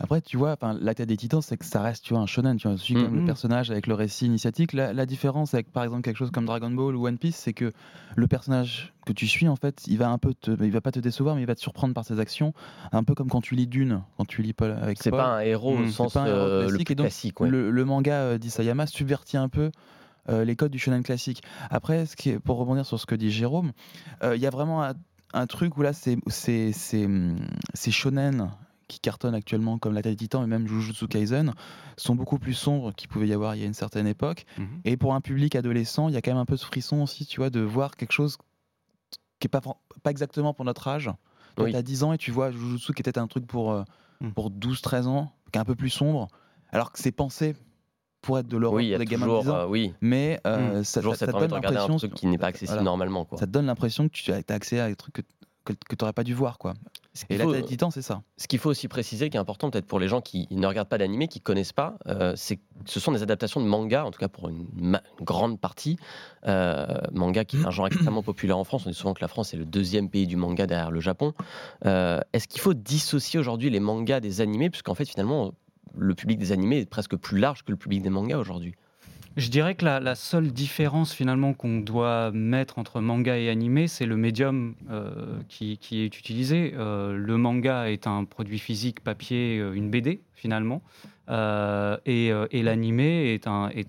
Après, 0.00 0.20
tu 0.20 0.36
vois, 0.36 0.52
enfin, 0.52 0.76
la 0.80 0.94
tête 0.94 1.08
des 1.08 1.16
titans, 1.16 1.42
c'est 1.42 1.56
que 1.56 1.64
ça 1.64 1.82
reste 1.82 2.04
tu 2.04 2.14
vois, 2.14 2.22
un 2.22 2.26
shonen. 2.26 2.56
Tu 2.56 2.68
vois, 2.68 2.76
tu 2.76 2.82
suis 2.82 2.94
même 2.94 3.10
Mhm. 3.12 3.20
le 3.20 3.24
personnage 3.24 3.70
avec 3.70 3.86
le 3.86 3.94
récit 3.94 4.26
initiatique. 4.26 4.72
La, 4.72 4.92
la 4.92 5.06
différence 5.06 5.54
avec, 5.54 5.72
par 5.72 5.82
exemple, 5.84 6.02
quelque 6.02 6.16
chose 6.16 6.30
comme 6.30 6.46
Dragon 6.46 6.70
Ball 6.70 6.94
ou 6.94 7.06
One 7.06 7.18
Piece, 7.18 7.36
c'est 7.36 7.52
que 7.52 7.72
le 8.14 8.26
personnage 8.28 8.92
que 9.06 9.12
tu 9.12 9.26
suis, 9.26 9.48
en 9.48 9.56
fait, 9.56 9.82
il 9.86 9.98
va 9.98 10.08
un 10.10 10.18
peu 10.18 10.34
te, 10.34 10.50
il 10.62 10.70
va 10.70 10.80
pas 10.80 10.92
te 10.92 11.00
décevoir, 11.00 11.34
mais 11.34 11.42
il 11.42 11.46
va 11.46 11.54
te 11.54 11.60
surprendre 11.60 11.94
par 11.94 12.04
ses 12.04 12.20
actions. 12.20 12.52
Un 12.92 13.02
peu 13.04 13.14
comme 13.14 13.28
quand 13.28 13.40
tu 13.40 13.54
lis 13.56 13.66
Dune, 13.66 14.02
quand 14.16 14.24
tu 14.26 14.42
lis 14.42 14.52
Paul 14.52 14.72
avec 14.72 14.98
C'est 15.02 15.10
pas 15.10 15.36
un 15.36 15.40
héros 15.40 15.76
Mm, 15.76 15.80
au 15.82 15.86
c'est 15.86 15.92
sens 15.94 16.14
pas 16.14 16.20
un 16.22 16.26
héros 16.26 16.38
euh, 16.38 16.60
le 16.62 16.78
classique, 16.78 16.86
plus 16.86 16.92
et 16.92 16.94
donc, 16.94 17.04
classique. 17.06 17.40
ouais. 17.40 17.48
Le, 17.50 17.70
le 17.70 17.84
manga 17.84 18.14
euh, 18.14 18.38
d'Isayama 18.38 18.86
subvertit 18.86 19.36
un 19.36 19.48
peu 19.48 19.70
euh, 20.28 20.44
les 20.44 20.56
codes 20.56 20.70
du 20.70 20.78
shonen 20.78 21.02
classique. 21.02 21.42
Après, 21.70 22.06
ce 22.06 22.14
qui 22.14 22.30
est, 22.30 22.38
pour 22.38 22.58
rebondir 22.58 22.84
sur 22.86 23.00
ce 23.00 23.06
que 23.06 23.14
dit 23.14 23.30
Jérôme, 23.30 23.72
euh, 24.22 24.36
il 24.36 24.42
y 24.42 24.46
a 24.46 24.50
vraiment 24.50 24.84
un, 24.84 24.92
un 25.32 25.46
truc 25.46 25.76
où 25.76 25.82
là, 25.82 25.92
c'est 25.92 26.18
c'est- 26.28 26.72
c'est, 26.72 27.06
hum, 27.06 27.36
shonen 27.74 28.50
qui 28.88 29.00
cartonnent 29.00 29.34
actuellement, 29.34 29.78
comme 29.78 29.94
La 29.94 30.02
Tête 30.02 30.12
des 30.12 30.16
Titans 30.24 30.42
et 30.42 30.46
même 30.46 30.66
Jujutsu 30.66 31.06
Kaisen, 31.08 31.52
sont 31.96 32.14
beaucoup 32.14 32.38
plus 32.38 32.54
sombres 32.54 32.92
qu'il 32.94 33.08
pouvait 33.08 33.28
y 33.28 33.32
avoir 33.34 33.54
il 33.54 33.60
y 33.60 33.64
a 33.64 33.66
une 33.66 33.74
certaine 33.74 34.06
époque. 34.06 34.46
Et 34.84 34.96
pour 34.96 35.14
un 35.14 35.20
public 35.20 35.54
adolescent, 35.56 36.08
il 36.08 36.14
y 36.14 36.16
a 36.16 36.22
quand 36.22 36.30
même 36.30 36.38
un 36.40 36.46
peu 36.46 36.56
ce 36.56 36.64
frisson 36.66 37.02
aussi, 37.02 37.26
tu 37.26 37.38
vois, 37.40 37.50
de 37.50 37.60
voir 37.60 37.96
quelque 37.96 38.12
chose 38.12 38.38
qui 39.40 39.46
est 39.46 39.48
pas, 39.50 39.60
exactement 40.10 40.54
pour 40.54 40.64
notre 40.64 40.88
âge. 40.88 41.10
Toi, 41.54 41.66
Oui. 41.66 41.70
tu 41.72 41.76
as 41.76 41.82
10 41.82 42.02
ans 42.02 42.12
et 42.12 42.18
tu 42.18 42.30
vois 42.30 42.50
Jujutsu 42.50 42.92
qui 42.94 43.02
était 43.02 43.18
un 43.18 43.26
truc 43.26 43.46
pour, 43.46 43.72
euh, 43.72 43.84
Mm. 44.20 44.30
pour 44.30 44.50
12-13 44.50 45.06
ans, 45.06 45.30
qui 45.52 45.58
est 45.58 45.60
un 45.60 45.64
peu 45.64 45.74
plus 45.76 45.90
sombre, 45.90 46.26
alors 46.70 46.90
que 46.92 46.98
c'est 46.98 47.12
pensé 47.12 47.54
pour 48.20 48.38
être 48.38 48.48
de 48.48 48.56
l'horreur 48.56 48.78
Oui, 48.78 48.86
il 48.86 48.88
y 48.88 48.92
pour 48.92 49.00
a 49.02 49.04
des 49.04 49.10
gamins 49.10 49.26
de 49.26 49.30
toujours, 49.30 49.42
10 49.44 49.50
ans. 49.50 49.56
euh, 49.56 49.66
oui, 49.66 49.94
Mais 50.00 50.40
euh, 50.46 50.82
ça, 50.82 51.00
toujours 51.00 51.14
ça- 51.14 51.20
ça 51.20 51.26
cette 51.26 51.34
te 51.36 51.40
donne 51.40 51.52
un 51.52 51.60
l'impression 51.60 51.96
truc 51.98 52.14
qui 52.14 52.26
n'est 52.26 52.36
pas 52.38 52.48
accessible 52.48 52.70
voilà. 52.78 52.82
normalement. 52.82 53.24
Quoi. 53.24 53.38
ça 53.38 53.46
te 53.46 53.52
donne 53.52 53.66
l'impression 53.66 54.08
que 54.08 54.14
tu 54.14 54.32
as 54.32 54.42
accès 54.48 54.80
à 54.80 54.88
des 54.88 54.96
trucs 54.96 55.14
que, 55.14 55.22
que, 55.64 55.72
tu 55.72 55.96
n'aurais 56.02 56.12
pas 56.12 56.24
dû 56.24 56.34
voir. 56.34 56.58
quoi. 56.58 56.74
Et 57.30 57.36
faut- 57.38 57.52
des 57.52 57.62
titans, 57.62 57.90
c'est 57.90 58.02
ça. 58.02 58.22
Ce 58.36 58.46
qu'il 58.48 58.58
faut 58.58 58.70
aussi 58.70 58.88
préciser, 58.88 59.30
qui 59.30 59.36
est 59.36 59.40
important 59.40 59.70
peut-être 59.70 59.86
pour 59.86 59.98
les 59.98 60.08
gens 60.08 60.20
qui 60.20 60.46
ne 60.50 60.66
regardent 60.66 60.88
pas 60.88 60.98
d'animé, 60.98 61.28
qui 61.28 61.40
connaissent 61.40 61.72
pas, 61.72 61.96
euh, 62.06 62.32
c'est 62.36 62.56
que 62.56 62.62
ce 62.86 63.00
sont 63.00 63.12
des 63.12 63.22
adaptations 63.22 63.60
de 63.60 63.66
manga, 63.66 64.04
en 64.04 64.10
tout 64.10 64.18
cas 64.18 64.28
pour 64.28 64.48
une, 64.48 64.66
ma- 64.74 65.02
une 65.18 65.24
grande 65.24 65.60
partie. 65.60 65.96
Euh, 66.46 66.86
manga 67.12 67.44
qui 67.44 67.56
est 67.56 67.64
un 67.66 67.70
genre 67.70 67.86
extrêmement 67.88 68.22
populaire 68.22 68.58
en 68.58 68.64
France. 68.64 68.84
On 68.86 68.90
dit 68.90 68.94
souvent 68.96 69.14
que 69.14 69.20
la 69.20 69.28
France 69.28 69.52
est 69.54 69.56
le 69.56 69.64
deuxième 69.64 70.08
pays 70.08 70.26
du 70.26 70.36
manga 70.36 70.66
derrière 70.66 70.90
le 70.90 71.00
Japon. 71.00 71.32
Euh, 71.84 72.20
Est-ce 72.32 72.46
qu'il 72.48 72.60
faut 72.60 72.74
dissocier 72.74 73.40
aujourd'hui 73.40 73.70
les 73.70 73.80
mangas 73.80 74.20
des 74.20 74.40
animés, 74.40 74.70
puisqu'en 74.70 74.94
fait 74.94 75.04
finalement 75.06 75.52
le 75.96 76.14
public 76.14 76.38
des 76.38 76.52
animés 76.52 76.78
est 76.80 76.86
presque 76.86 77.16
plus 77.16 77.38
large 77.38 77.64
que 77.64 77.70
le 77.72 77.76
public 77.76 78.02
des 78.02 78.10
mangas 78.10 78.38
aujourd'hui. 78.38 78.74
Je 79.36 79.50
dirais 79.50 79.74
que 79.74 79.84
la, 79.84 80.14
seule 80.14 80.52
différence 80.52 81.12
finalement 81.12 81.54
qu'on 81.54 81.78
doit 81.78 82.32
mettre 82.32 82.78
entre 82.78 83.00
manga 83.00 83.38
et 83.38 83.48
animé, 83.48 83.86
c'est 83.86 84.06
le 84.06 84.16
médium 84.16 84.74
euh, 84.90 85.38
qui, 85.48 85.78
est 85.92 86.18
utilisé. 86.18 86.74
Euh, 86.76 87.16
le 87.16 87.36
manga 87.36 87.90
est 87.90 88.06
un 88.06 88.24
produit 88.24 88.58
physique, 88.58 89.00
papier, 89.00 89.58
euh, 89.58 89.74
une 89.74 89.90
BD 89.90 90.22
finalement, 90.34 90.82
et, 92.06 92.30
et 92.50 92.62
l'animé 92.62 93.34
est 93.34 93.46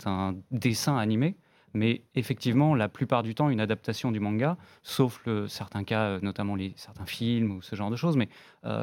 un, 0.07 0.35
dessin 0.51 0.97
animé. 0.97 1.35
Mais 1.75 2.01
effectivement, 2.15 2.73
la 2.73 2.89
plupart 2.89 3.21
du 3.21 3.35
temps, 3.35 3.49
une 3.49 3.61
adaptation 3.61 4.11
du 4.11 4.19
manga, 4.19 4.57
sauf 4.81 5.23
certains 5.47 5.83
cas, 5.83 6.19
notamment 6.21 6.57
certains 6.75 7.05
films 7.05 7.51
ou 7.51 7.61
ce 7.61 7.75
genre 7.75 7.91
de 7.91 7.95
choses. 7.95 8.17
Mais 8.17 8.29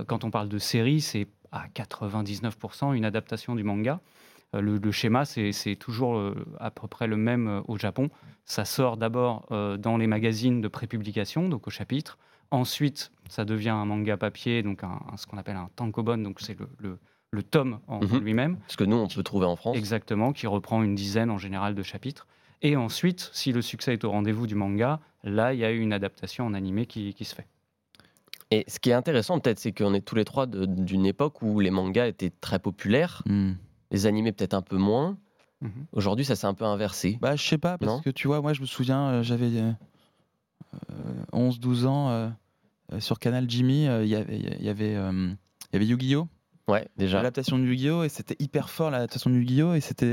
quand 0.07 0.25
on 0.25 0.31
parle 0.31 0.49
de 0.49 0.59
série, 0.59 1.01
c'est 1.01 1.27
à 1.53 1.67
99% 1.75 2.95
une 2.95 3.05
adaptation 3.05 3.57
du 3.57 3.65
manga. 3.65 4.01
Euh, 4.55 4.61
Le, 4.61 4.79
le 4.79 4.93
schéma, 4.93 5.25
c'est 5.25 5.77
toujours 5.79 6.17
euh, 6.17 6.35
à 6.61 6.71
peu 6.71 6.87
près 6.89 7.07
le 7.07 7.17
même 7.17 7.49
euh, 7.49 7.61
au 7.69 7.77
Japon. 7.79 8.11
Ça 8.45 8.65
sort 8.65 8.97
d'abord 8.97 9.47
dans 9.51 9.97
les 9.97 10.07
magazines 10.07 10.61
de 10.61 10.69
prépublication, 10.69 11.49
donc 11.49 11.67
au 11.67 11.71
chapitre. 11.71 12.17
Ensuite, 12.53 13.11
ça 13.29 13.45
devient 13.45 13.71
un 13.71 13.85
manga 13.85 14.17
papier, 14.17 14.63
donc 14.63 14.85
un, 14.85 15.01
un- 15.13 15.17
ce 15.17 15.27
qu'on 15.27 15.37
appelle 15.37 15.57
un 15.57 15.69
tankobon, 15.75 16.19
donc 16.19 16.39
c'est 16.41 16.57
le, 16.59 16.69
le- 16.79 16.99
le 17.33 17.43
tome 17.43 17.81
en 17.89 17.99
Mhm. 18.05 18.21
lui-même, 18.21 18.59
Ce 18.69 18.77
que 18.77 18.85
nous, 18.85 18.95
on 18.97 19.09
peut 19.09 19.25
trouver 19.25 19.47
en 19.47 19.57
France. 19.57 19.77
exactement, 19.77 20.33
qui 20.33 20.47
reprend 20.47 20.81
une 20.85 20.95
dizaine 20.95 21.29
en 21.31 21.39
général 21.39 21.75
de 21.75 21.83
chapitres. 21.83 22.29
Et 22.63 22.77
ensuite, 22.77 23.31
si 23.33 23.51
le 23.53 23.63
succès 23.63 23.95
est 23.95 24.05
au 24.05 24.11
rendez-vous 24.13 24.47
du 24.47 24.55
manga, 24.55 25.01
là, 25.25 25.53
il 25.53 25.59
y 25.59 25.65
a 25.65 25.73
eu 25.73 25.81
une 25.81 25.93
adaptation 25.93 26.47
en 26.47 26.55
animé 26.55 26.87
qui, 26.87 27.15
qui 27.15 27.25
se 27.25 27.35
fait. 27.35 27.49
Et 28.53 28.65
ce 28.69 28.79
qui 28.79 28.91
est 28.91 28.95
intéressant, 28.95 29.41
peut-être, 29.41 29.59
c'est 29.59 29.73
qu'on 29.73 29.93
est 29.93 30.01
tous 30.03 30.15
les 30.15 30.25
trois 30.25 30.47
d'une 30.47 31.05
époque 31.05 31.43
où 31.43 31.59
les 31.59 31.73
mangas 31.73 32.07
étaient 32.07 32.31
très 32.41 32.61
populaires, 32.61 33.23
Hmm. 33.27 33.55
Les 33.91 34.07
animés 34.07 34.33
peut-être 34.33 34.55
un 34.55 34.63
peu 34.63 34.77
moins. 34.77 35.17
Mhm. 35.63 35.87
Aujourd'hui, 35.93 36.25
ça 36.25 36.37
s'est 36.37 36.47
un 36.47 36.55
peu 36.55 36.65
inversé. 36.65 37.19
Bah, 37.21 37.35
je 37.37 37.43
sais 37.43 37.59
pas, 37.59 37.79
parce 37.79 37.91
Non 37.91 38.01
que 38.03 38.11
tu 38.11 38.27
vois, 38.27 38.41
moi, 38.43 38.53
je 38.53 38.61
me 38.61 38.67
souviens, 38.67 39.09
euh, 39.09 39.23
j'avais 39.23 39.51
11-12 41.33 41.87
ans, 41.87 42.11
euh, 42.11 42.29
euh, 42.93 43.01
sur 43.01 43.19
Canal 43.19 43.49
Jimmy, 43.49 43.85
il 43.87 44.07
y 44.09 44.15
avait- 44.17 44.39
y 44.39 44.69
avait, 44.69 44.93
y 44.93 45.77
avait 45.77 45.87
Yu-Gi-Oh! 45.87 46.29
Ouais, 46.69 46.89
déjà. 46.97 47.19
L'adaptation 47.19 47.59
de 47.59 47.65
Yu-Gi-Oh! 47.65 48.03
et 48.03 48.09
c'était 48.09 48.37
hyper 48.39 48.69
fort 48.71 48.91
l'adaptation 48.91 49.31
de 49.31 49.37
Yu-Gi-Oh! 49.37 49.75
et 49.75 49.81
c'était 49.81 50.07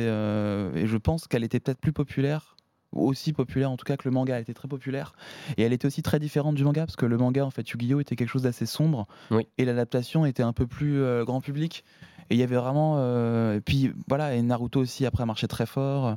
et 0.75 0.88
je 0.88 0.98
pense 0.98 1.27
qu'elle 1.27 1.44
était 1.44 1.60
peut-être 1.60 1.80
plus 1.80 1.94
populaire 1.94 2.56
ou 2.92 3.08
aussi 3.08 3.34
populaire 3.34 3.72
en 3.72 3.75
tout 3.77 3.86
cas 3.86 3.98
que 3.98 4.08
le 4.08 4.13
manga, 4.13 4.36
elle 4.36 4.44
était 4.44 4.53
très 4.53 4.68
populaire 4.68 5.13
et 5.58 5.63
elle 5.63 5.74
était 5.74 5.88
aussi 5.88 6.03
très 6.03 6.20
différente 6.20 6.53
du 6.53 6.63
manga 6.63 6.86
parce 6.86 6.96
que 6.96 7.08
le 7.08 7.18
manga 7.18 7.44
en 7.44 7.50
fait 7.50 7.68
Yu-Gi-Oh! 7.68 8.00
était 8.00 8.15
quelque 8.15 8.30
chose 8.30 8.44
d'assez 8.44 8.68
sombre 8.68 9.08
Oui. 9.32 9.48
et 9.58 9.65
l'adaptation 9.65 10.25
était 10.27 10.44
un 10.44 10.53
peu 10.53 10.68
plus 10.68 11.01
euh, 11.01 11.25
grand 11.25 11.42
public 11.42 11.84
et 12.30 12.36
il 12.36 12.38
y 12.38 12.44
avait 12.44 12.56
vraiment 12.56 12.96
euh, 12.98 13.58
et 13.58 13.62
puis 13.62 13.94
voilà 14.08 14.36
et 14.36 14.42
Naruto 14.42 14.80
aussi 14.82 15.06
après 15.06 15.24
a 15.24 15.25
marché 15.25 15.48
très 15.48 15.65
fort 15.65 16.15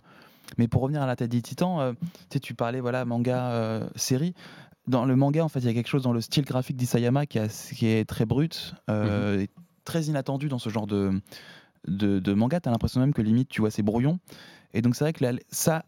Mais 0.58 0.68
pour 0.68 0.82
revenir 0.82 1.02
à 1.02 1.06
la 1.06 1.16
tête 1.16 1.30
des 1.30 1.42
titans, 1.42 1.80
euh, 1.80 1.92
tu 1.92 2.34
sais, 2.34 2.40
tu 2.40 2.54
parlais 2.54 2.80
voilà 2.80 3.04
manga 3.04 3.50
euh, 3.50 3.88
série. 3.96 4.32
Dans 4.86 5.04
le 5.04 5.16
manga, 5.16 5.44
en 5.44 5.48
fait, 5.48 5.58
il 5.58 5.66
y 5.66 5.68
a 5.68 5.74
quelque 5.74 5.88
chose 5.88 6.04
dans 6.04 6.12
le 6.12 6.20
style 6.20 6.44
graphique 6.44 6.76
d'Isayama 6.76 7.26
qui, 7.26 7.38
est- 7.38 7.74
qui 7.74 7.86
est 7.88 8.04
très 8.08 8.24
brut, 8.26 8.74
euh, 8.88 9.40
et 9.40 9.50
très 9.84 10.04
inattendu 10.04 10.48
dans 10.48 10.60
ce 10.60 10.68
genre 10.70 10.86
de, 10.86 11.20
de, 11.88 12.20
de 12.20 12.32
manga. 12.34 12.60
Tu 12.60 12.68
as 12.68 12.72
l'impression 12.72 13.00
même 13.00 13.12
que 13.12 13.22
limite, 13.22 13.48
tu 13.48 13.60
vois, 13.60 13.72
c'est 13.72 13.82
brouillon. 13.82 14.20
Et 14.74 14.82
donc, 14.82 14.94
c'est 14.94 15.02
vrai 15.02 15.12
que 15.12 15.24
la- 15.24 15.32
ça, 15.50 15.84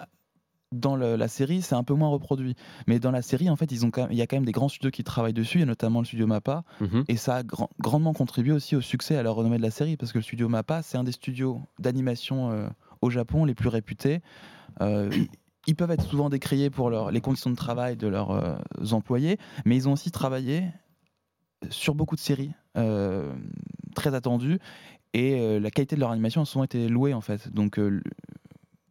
dans 0.73 0.97
le- 0.97 1.17
la 1.17 1.29
série, 1.29 1.63
c'est 1.63 1.75
un 1.75 1.83
peu 1.85 1.95
moins 1.95 2.09
reproduit. 2.09 2.55
Mais 2.87 2.99
dans 2.99 3.11
la 3.11 3.23
série, 3.23 3.49
en 3.49 3.57
fait, 3.57 3.73
ils 3.73 3.87
ont 3.87 3.91
il 4.11 4.17
y 4.17 4.23
a 4.23 4.27
quand 4.27 4.37
même 4.37 4.45
des 4.45 4.53
grands 4.53 4.69
studios 4.69 4.91
qui 4.91 5.03
travaillent 5.05 5.33
dessus, 5.33 5.61
et 5.61 5.65
notamment 5.65 6.01
le 6.01 6.05
studio 6.07 6.27
Mappa. 6.27 6.65
Mhm. 6.81 7.05
Et 7.09 7.17
ça 7.17 7.37
a 7.37 7.43
grand- 7.43 7.71
grandement 7.81 8.13
contribué 8.13 8.53
aussi 8.53 8.77
au 8.77 8.81
succès, 8.81 9.17
à 9.17 9.23
la 9.23 9.31
renommée 9.31 9.57
de 9.57 9.63
la 9.63 9.71
série, 9.71 9.97
parce 9.97 10.13
que 10.13 10.19
le 10.19 10.23
studio 10.23 10.49
Mappa, 10.49 10.83
c'est 10.83 10.99
un 10.99 11.05
des 11.05 11.13
studios 11.13 11.63
d'animation 11.79 12.51
euh, 12.51 12.69
au 13.01 13.11
Japon 13.11 13.45
les 13.45 13.55
plus 13.55 13.69
réputés. 13.69 14.21
Euh, 14.81 15.11
ils- 15.67 15.75
peuvent 15.75 15.91
être 15.91 16.05
souvent 16.05 16.29
décriés 16.31 16.71
pour 16.71 16.91
leur- 16.91 17.11
les 17.11 17.21
conditions 17.21 17.51
de 17.51 17.57
travail 17.57 17.97
de 17.97 18.07
leurs 18.09 18.31
euh, 18.31 18.57
employés, 18.93 19.39
mais 19.65 19.77
ils 19.77 19.89
ont 19.89 19.93
aussi 19.93 20.11
travaillé 20.11 20.65
sur 21.71 21.95
beaucoup 21.95 22.15
de 22.15 22.21
séries 22.21 22.53
très 23.95 24.15
attendues, 24.15 24.59
et 25.15 25.41
euh, 25.41 25.59
la 25.59 25.71
qualité 25.71 25.97
de 25.97 26.01
leur 26.01 26.11
animation 26.11 26.43
a 26.43 26.45
souvent 26.45 26.65
été 26.65 26.89
louée, 26.89 27.15
en 27.15 27.21
fait. 27.21 27.53
Donc, 27.53 27.79
euh, 27.79 28.01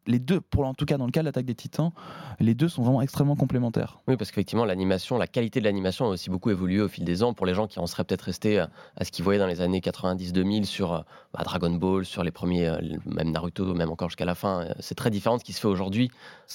les 0.08 0.20
deux, 0.20 0.42
pour 0.42 0.66
en 0.66 0.74
tout 0.74 0.86
cas 0.86 0.98
dans 0.98 1.06
le 1.06 1.12
cas 1.12 1.20
de 1.22 1.26
l'attaque 1.26 1.46
des 1.46 1.56
titans, 1.56 1.92
les 2.40 2.54
deux 2.56 2.70
sont 2.70 2.82
vraiment 2.82 3.02
extrêmement 3.02 3.36
complémentaires. 3.36 4.00
Oui, 4.08 4.16
parce 4.18 4.32
qu'effectivement, 4.32 4.66
l'animation, 4.66 5.18
la 5.18 5.28
qualité 5.28 5.60
de 5.60 5.66
l'animation 5.66 6.06
a 6.06 6.10
aussi 6.10 6.30
beaucoup 6.30 6.50
évolué 6.50 6.82
au 6.82 6.88
fil 6.88 7.04
des 7.04 7.24
ans. 7.24 7.34
Pour 7.34 7.46
les 7.46 7.54
gens 7.54 7.68
qui 7.68 7.80
en 7.80 7.88
seraient 7.88 8.04
peut-être 8.04 8.22
restés 8.24 8.60
à, 8.60 8.70
ce 9.04 9.12
qu'ils 9.12 9.24
voyaient 9.24 9.40
dans 9.40 9.48
les 9.48 9.62
années 9.62 9.80
90-2000 9.82 10.64
sur 10.66 10.94
euh, 10.94 11.00
bah, 11.34 11.42
Dragon 11.44 11.70
Ball, 11.72 12.06
sur 12.06 12.24
les 12.24 12.32
premiers, 12.32 12.68
euh, 12.68 12.78
même 13.06 13.32
Naruto, 13.32 13.74
même 13.74 13.92
encore 13.92 14.10
jusqu'à 14.10 14.26
la 14.26 14.36
fin, 14.36 14.62
euh, 14.62 14.74
c'est 14.80 14.96
très 14.96 15.10
différent 15.10 15.36
de 15.36 15.40
ce 15.42 15.46
qui 15.46 15.54
se 15.54 15.60
fait 15.60 15.68
aujourd'hui 15.68 16.10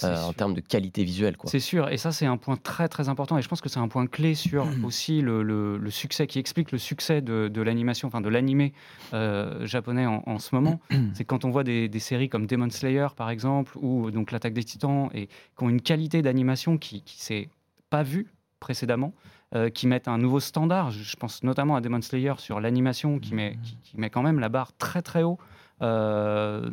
euh, 0.05 0.23
en 0.25 0.33
termes 0.33 0.55
de 0.55 0.61
qualité 0.61 1.05
visuelle. 1.05 1.37
C'est 1.45 1.61
sûr, 1.61 1.89
et 1.91 1.99
ça 1.99 2.13
c'est 2.13 2.27
un 2.27 2.37
point 2.39 2.57
très 2.57 2.89
très 2.89 3.09
important, 3.09 3.37
et 3.39 3.43
je 3.43 3.49
pense 3.49 3.61
que 3.61 3.69
c'est 3.69 3.81
un 3.81 3.89
point 3.89 4.07
clé 4.07 4.35
sur 4.35 4.67
aussi 4.85 5.21
le, 5.21 5.43
le- 5.43 5.77
le 5.77 5.91
succès, 5.91 6.27
qui 6.27 6.39
explique 6.39 6.73
le 6.73 6.79
succès 6.79 7.21
de, 7.21 7.49
de 7.49 7.61
l'animation, 7.63 8.09
enfin 8.09 8.21
de 8.21 8.29
l'animé 8.29 8.73
euh, 9.13 9.67
japonais 9.67 10.07
en, 10.07 10.23
en 10.27 10.39
ce 10.39 10.55
moment. 10.55 10.81
c'est 11.15 11.25
quand 11.25 11.45
on 11.45 11.51
voit 11.51 11.65
des, 11.65 11.89
des 11.89 11.99
séries 11.99 12.29
comme 12.29 12.47
Demon 12.47 12.71
Slayer 12.71 13.09
par 13.17 13.29
exemple, 13.29 13.42
ou 13.77 14.11
donc 14.11 14.33
l'attaque 14.33 14.55
des 14.55 14.65
titans, 14.65 15.11
et 15.15 15.27
qui 15.27 15.65
ont 15.65 15.69
une 15.69 15.83
qualité 15.83 16.23
d'animation 16.23 16.79
qui, 16.79 17.03
qui 17.03 17.21
s'est 17.21 17.49
pas 17.91 18.03
vue 18.03 18.29
précédemment, 18.61 19.13
euh, 19.55 19.71
qui 19.71 19.87
mettent 19.87 20.09
un 20.09 20.19
nouveau 20.19 20.41
standard. 20.41 20.91
Je 20.91 21.03
je 21.03 21.17
pense 21.17 21.43
notamment 21.43 21.77
à 21.77 21.81
Demon 21.81 22.01
Slayer 22.01 22.35
sur 22.39 22.61
l'animation, 22.61 23.19
qui 23.19 23.35
met, 23.35 23.59
qui, 23.63 23.77
qui 23.83 24.01
met 24.01 24.11
quand 24.11 24.23
même 24.23 24.41
la 24.41 24.49
barre 24.49 24.73
très 24.77 25.03
très 25.03 25.23
haut. 25.23 25.39
Euh, 25.83 26.71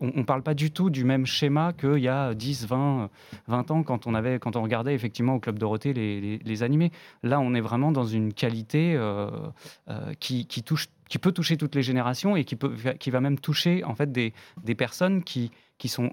on 0.00 0.12
ne 0.18 0.22
parle 0.22 0.42
pas 0.42 0.54
du 0.54 0.70
tout 0.70 0.90
du 0.90 1.04
même 1.04 1.26
schéma 1.26 1.72
qu'il 1.72 1.98
y 1.98 2.08
a 2.08 2.34
10, 2.34 2.66
20, 2.66 3.10
20 3.46 3.70
ans 3.70 3.82
quand 3.82 4.06
on, 4.06 4.14
avait, 4.14 4.38
quand 4.38 4.56
on 4.56 4.62
regardait 4.62 4.94
effectivement 4.94 5.34
au 5.34 5.40
Club 5.40 5.58
Dorothée 5.58 5.92
les, 5.92 6.20
les- 6.20 6.38
les 6.38 6.62
animés. 6.62 6.90
Là, 7.22 7.40
on 7.40 7.54
est 7.54 7.60
vraiment 7.60 7.92
dans 7.92 8.04
une 8.04 8.32
qualité 8.32 8.94
euh, 8.96 9.30
euh, 9.88 10.12
qui, 10.20 10.46
qui 10.46 10.62
touche, 10.62 10.88
qui 11.08 11.18
peut 11.18 11.32
toucher 11.32 11.56
toutes 11.56 11.74
les 11.74 11.82
générations 11.82 12.36
et 12.36 12.44
qui, 12.44 12.56
peut, 12.56 12.74
qui 12.98 13.10
va 13.10 13.20
même 13.20 13.38
toucher 13.38 13.84
en 13.84 13.94
fait 13.94 14.10
des, 14.12 14.32
des 14.62 14.74
personnes 14.74 15.22
qui, 15.22 15.50
qui 15.78 15.88
sont 15.88 16.10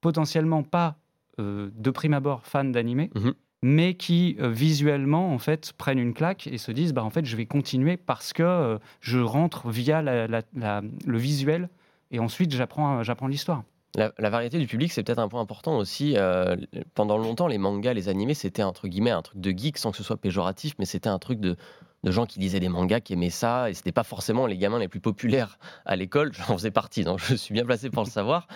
potentiellement 0.00 0.62
pas 0.62 0.96
euh, 1.38 1.70
de 1.76 1.90
prime 1.90 2.14
abord 2.14 2.46
fans 2.46 2.64
d'animé, 2.64 3.10
Mhm. 3.14 3.34
mais 3.62 3.94
qui 3.94 4.36
euh, 4.40 4.48
visuellement 4.50 5.32
en 5.32 5.38
fait 5.38 5.72
prennent 5.78 5.98
une 5.98 6.14
claque 6.14 6.46
et 6.46 6.58
se 6.58 6.72
disent 6.72 6.92
bah 6.92 7.04
en 7.04 7.10
fait 7.10 7.24
je 7.24 7.36
vais 7.36 7.46
continuer 7.46 7.96
parce 7.96 8.32
que 8.32 8.42
euh, 8.42 8.78
je 9.00 9.18
rentre 9.18 9.68
via 9.70 10.02
la- 10.02 10.26
la- 10.26 10.42
la- 10.54 10.82
le 11.06 11.18
visuel 11.18 11.68
et 12.12 12.20
ensuite 12.20 12.52
j'apprends 12.52 13.02
j'apprends 13.02 13.26
l'histoire. 13.26 13.64
La, 13.94 14.30
variété 14.30 14.58
du 14.58 14.66
public, 14.66 14.90
c'est 14.90 15.02
peut-être 15.02 15.18
un 15.18 15.28
point 15.28 15.42
important 15.42 15.76
aussi. 15.76 16.14
Euh, 16.16 16.56
pendant 16.94 17.18
longtemps, 17.18 17.46
les 17.46 17.58
mangas, 17.58 17.92
les 17.92 18.08
animés, 18.08 18.32
c'était 18.32 18.62
entre 18.62 18.88
guillemets 18.88 19.10
un 19.10 19.20
truc 19.20 19.38
de 19.38 19.50
geek 19.50 19.76
sans 19.76 19.90
que 19.90 19.98
ce 19.98 20.02
soit 20.02 20.16
péjoratif, 20.16 20.74
mais 20.78 20.86
c'était 20.86 21.10
un 21.10 21.18
truc 21.18 21.40
de, 21.40 21.58
gens 22.04 22.24
qui 22.24 22.40
lisaient 22.40 22.58
des 22.58 22.70
mangas, 22.70 23.00
qui 23.00 23.12
aimaient 23.12 23.28
ça, 23.28 23.68
et 23.68 23.74
c'était 23.74 23.92
pas 23.92 24.02
forcément 24.02 24.46
les 24.46 24.56
gamins 24.56 24.78
les 24.78 24.88
plus 24.88 25.00
populaires 25.00 25.58
à 25.84 25.94
l'école. 25.94 26.32
J'en 26.48 26.56
faisais 26.56 26.70
partie, 26.70 27.04
donc 27.04 27.18
je 27.18 27.34
suis 27.34 27.52
bien 27.52 27.66
placé 27.66 27.90
pour 27.90 28.02
le 28.02 28.08
savoir. 28.08 28.46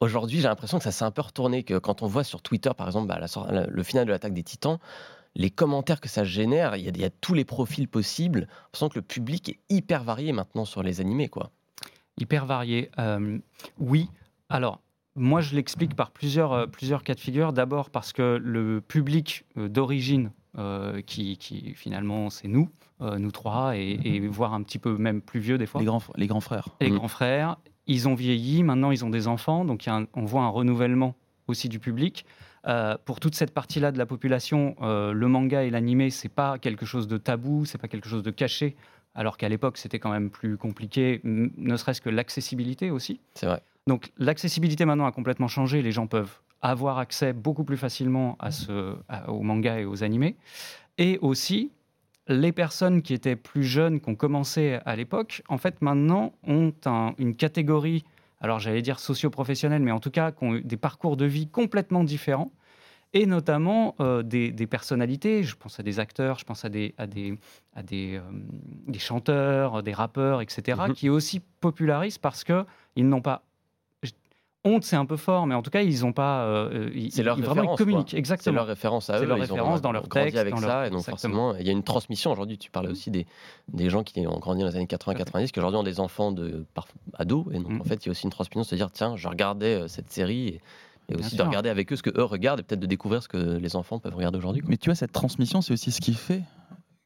Aujourd'hui, 0.00 0.42
j'ai 0.42 0.48
l'impression 0.48 0.76
que 0.76 0.84
ça 0.84 0.92
s'est 0.92 1.04
un 1.04 1.10
peu 1.10 1.22
retourné, 1.22 1.62
que 1.62 1.78
quand 1.78 2.02
on 2.02 2.06
voit 2.06 2.24
sur 2.24 2.42
Twitter, 2.42 2.70
par 2.76 2.86
exemple, 2.86 3.06
bah, 3.06 3.18
le 3.66 3.82
final 3.82 4.04
de 4.04 4.10
l'attaque 4.10 4.34
des 4.34 4.42
Titans, 4.42 4.78
les 5.34 5.50
commentaires 5.50 6.00
que 6.02 6.10
ça 6.10 6.24
génère, 6.24 6.76
il 6.76 6.94
y, 6.94 7.00
y 7.00 7.04
a 7.06 7.10
tous 7.10 7.32
les 7.32 7.46
profils 7.46 7.88
possibles. 7.88 8.48
On 8.74 8.76
sent 8.76 8.88
que 8.90 8.96
le 8.96 9.02
public 9.02 9.48
est 9.48 9.60
hyper 9.70 10.04
varié 10.04 10.32
maintenant 10.32 10.66
sur 10.66 10.82
les 10.82 11.00
animés, 11.00 11.28
quoi. 11.28 11.50
Hyper 12.20 12.46
varié. 12.46 12.90
Euh, 12.98 13.38
oui, 13.78 14.08
alors 14.48 14.80
moi 15.16 15.40
je 15.40 15.54
l'explique 15.54 15.94
par 15.94 16.10
plusieurs, 16.10 16.52
euh, 16.52 16.66
plusieurs 16.66 17.02
cas 17.02 17.14
de 17.14 17.20
figure. 17.20 17.52
D'abord 17.52 17.90
parce 17.90 18.12
que 18.12 18.38
le 18.42 18.80
public 18.80 19.44
euh, 19.56 19.68
d'origine, 19.68 20.30
qui, 21.06 21.36
qui 21.36 21.74
finalement 21.74 22.30
c'est 22.30 22.46
nous, 22.46 22.68
nous 23.00 23.32
trois, 23.32 23.76
et, 23.76 23.98
et 24.04 24.20
voire 24.28 24.54
un 24.54 24.62
petit 24.62 24.78
peu 24.78 24.96
même 24.96 25.20
plus 25.20 25.40
vieux 25.40 25.58
des 25.58 25.66
fois, 25.66 25.80
Les 25.80 25.84
grands, 25.86 26.00
les 26.16 26.28
grands 26.28 26.40
frères. 26.40 26.68
les 26.80 26.90
Mhm. 26.90 26.96
grands 26.98 27.08
frères, 27.08 27.56
ils 27.88 28.06
ont 28.08 28.14
vieilli, 28.14 28.62
maintenant 28.62 28.92
ils 28.92 29.04
ont 29.04 29.10
des 29.10 29.26
enfants, 29.26 29.64
donc 29.64 29.84
il 29.84 29.88
y 29.88 29.92
a 29.92 29.96
un- 29.96 30.06
on 30.14 30.24
voit 30.24 30.42
un 30.44 30.48
renouvellement 30.48 31.16
aussi 31.48 31.68
du 31.68 31.80
public. 31.80 32.24
Euh, 32.68 32.96
pour 33.04 33.18
toute 33.18 33.34
cette 33.34 33.52
partie-là 33.52 33.90
de 33.90 33.98
la 33.98 34.06
population, 34.06 34.76
euh, 34.80 35.12
le 35.12 35.26
manga 35.26 35.64
et 35.64 35.70
l'animé, 35.70 36.10
c'est 36.10 36.28
pas 36.32 36.56
quelque 36.60 36.86
chose 36.86 37.08
de 37.08 37.18
tabou, 37.18 37.64
c'est 37.64 37.76
pas 37.78 37.88
quelque 37.88 38.08
chose 38.08 38.22
de 38.22 38.30
caché, 38.30 38.76
alors 39.14 39.36
qu'à 39.36 39.48
l'époque 39.48 39.76
c'était 39.78 39.98
quand 39.98 40.10
même 40.10 40.30
plus 40.30 40.56
compliqué, 40.56 41.20
ne 41.24 41.76
serait-ce 41.76 42.00
que 42.00 42.10
l'accessibilité 42.10 42.90
aussi. 42.90 43.20
C'est 43.34 43.46
vrai. 43.46 43.62
Donc 43.86 44.10
l'accessibilité 44.18 44.84
maintenant 44.84 45.06
a 45.06 45.12
complètement 45.12 45.48
changé, 45.48 45.82
les 45.82 45.92
gens 45.92 46.06
peuvent 46.06 46.38
avoir 46.62 46.98
accès 46.98 47.32
beaucoup 47.32 47.64
plus 47.64 47.76
facilement 47.76 48.36
à 48.40 48.50
ce, 48.50 48.96
à- 49.08 49.30
aux 49.30 49.42
mangas 49.42 49.80
et 49.80 49.84
aux 49.84 50.02
animés. 50.02 50.36
Et 50.96 51.18
aussi, 51.20 51.70
les 52.28 52.52
personnes 52.52 53.02
qui 53.02 53.12
étaient 53.12 53.36
plus 53.36 53.64
jeunes, 53.64 54.00
qui 54.00 54.08
ont 54.08 54.14
commencé 54.14 54.78
à 54.86 54.96
l'époque, 54.96 55.42
en 55.48 55.58
fait 55.58 55.82
maintenant 55.82 56.32
ont 56.46 56.72
un- 56.86 57.12
une 57.18 57.36
catégorie, 57.36 58.02
alors 58.40 58.60
j'allais 58.60 58.80
dire 58.80 58.98
socio-professionnelle, 58.98 59.82
mais 59.82 59.90
en 59.90 60.00
tout 60.00 60.10
cas 60.10 60.32
qui 60.32 60.44
ont 60.44 60.54
eu 60.54 60.62
des 60.62 60.78
parcours 60.78 61.16
de 61.18 61.26
vie 61.26 61.46
complètement 61.48 62.02
différents. 62.04 62.50
Et 63.16 63.26
notamment 63.26 63.94
euh, 64.00 64.22
des, 64.22 64.50
des 64.50 64.66
personnalités, 64.66 65.44
je 65.44 65.54
pense 65.56 65.78
à 65.78 65.82
des 65.84 66.00
acteurs, 66.00 66.38
je 66.38 66.44
pense 66.44 66.64
à 66.64 66.68
des, 66.68 66.94
à 66.98 67.06
des, 67.06 67.38
à 67.74 67.82
des, 67.84 68.16
euh, 68.16 68.20
des 68.88 68.98
chanteurs, 68.98 69.82
des 69.84 69.92
rappeurs, 69.92 70.40
etc., 70.42 70.80
Mhm. 70.88 70.94
qui 70.94 71.08
aussi 71.08 71.40
popularisent 71.60 72.18
parce 72.18 72.42
qu'ils 72.44 73.08
n'ont 73.08 73.22
pas 73.22 73.42
honte, 74.66 74.82
c'est 74.82 74.96
un 74.96 75.04
peu 75.04 75.18
fort, 75.18 75.46
mais 75.46 75.54
en 75.54 75.60
tout 75.60 75.70
cas, 75.70 75.82
ils 75.82 76.00
n'ont 76.00 76.14
pas. 76.14 76.44
euh, 76.46 76.90
ils- 76.94 77.12
C'est 77.12 77.22
leur 77.22 77.36
ils- 77.38 77.42
vraiment, 77.44 77.54
ils 77.54 77.60
référence, 77.60 77.78
communiquent, 77.78 78.10
C'est 78.12 78.16
exactement. 78.16 78.56
leur 78.56 78.66
référence 78.66 79.10
à 79.10 79.18
C'est 79.18 79.24
eux. 79.24 79.28
leur 79.28 79.36
ils 79.36 79.42
référence 79.42 79.78
ont 79.78 79.82
dans 79.82 79.92
leur 79.92 80.08
grandi 80.08 80.24
texte, 80.24 80.38
avec 80.38 80.54
dans 80.54 80.60
ça, 80.60 80.66
leur- 80.66 80.84
et 80.86 80.90
donc 80.90 81.00
exactement. 81.00 81.32
forcément, 81.50 81.54
il 81.60 81.66
y 81.66 81.68
a 81.68 81.72
une 81.72 81.82
transmission 81.82 82.32
aujourd'hui. 82.32 82.56
Tu 82.56 82.70
parlais 82.70 82.88
aussi 82.88 83.10
des, 83.10 83.26
des 83.68 83.90
gens 83.90 84.02
qui 84.02 84.26
ont 84.26 84.38
grandi 84.38 84.62
dans 84.62 84.68
les 84.70 84.76
années 84.76 84.86
80-90, 84.86 85.52
qui 85.52 85.58
aujourd'hui 85.58 85.78
ont 85.80 85.82
des 85.82 86.00
enfants 86.00 86.32
de 86.32 86.64
par, 86.72 86.88
ados, 87.18 87.44
et 87.52 87.58
donc 87.58 87.68
Mm. 87.72 87.80
en 87.82 87.84
fait, 87.84 87.96
il 88.04 88.06
y 88.06 88.08
a 88.08 88.12
aussi 88.12 88.24
une 88.24 88.30
transmission 88.30 88.62
de 88.62 88.66
se 88.66 88.74
dire 88.74 88.90
tiens, 88.90 89.16
je 89.16 89.28
regardais 89.28 89.86
cette 89.88 90.10
série, 90.10 90.48
et, 90.48 90.60
et 91.08 91.16
aussi 91.16 91.36
de 91.36 91.42
regarder 91.42 91.68
avec 91.68 91.92
eux 91.92 91.96
ce 91.96 92.02
que 92.02 92.10
eux 92.18 92.24
regardent, 92.24 92.60
et 92.60 92.62
peut-être 92.62 92.80
de 92.80 92.86
découvrir 92.86 93.22
ce 93.22 93.28
que 93.28 93.36
les 93.36 93.76
enfants 93.76 93.98
peuvent 93.98 94.14
regarder 94.14 94.38
aujourd'hui. 94.38 94.62
Mais 94.66 94.76
tu 94.76 94.88
vois, 94.90 94.94
cette 94.94 95.12
transmission, 95.12 95.60
c'est 95.60 95.72
aussi 95.72 95.90
ce 95.92 96.00
qui 96.00 96.14
fait 96.14 96.42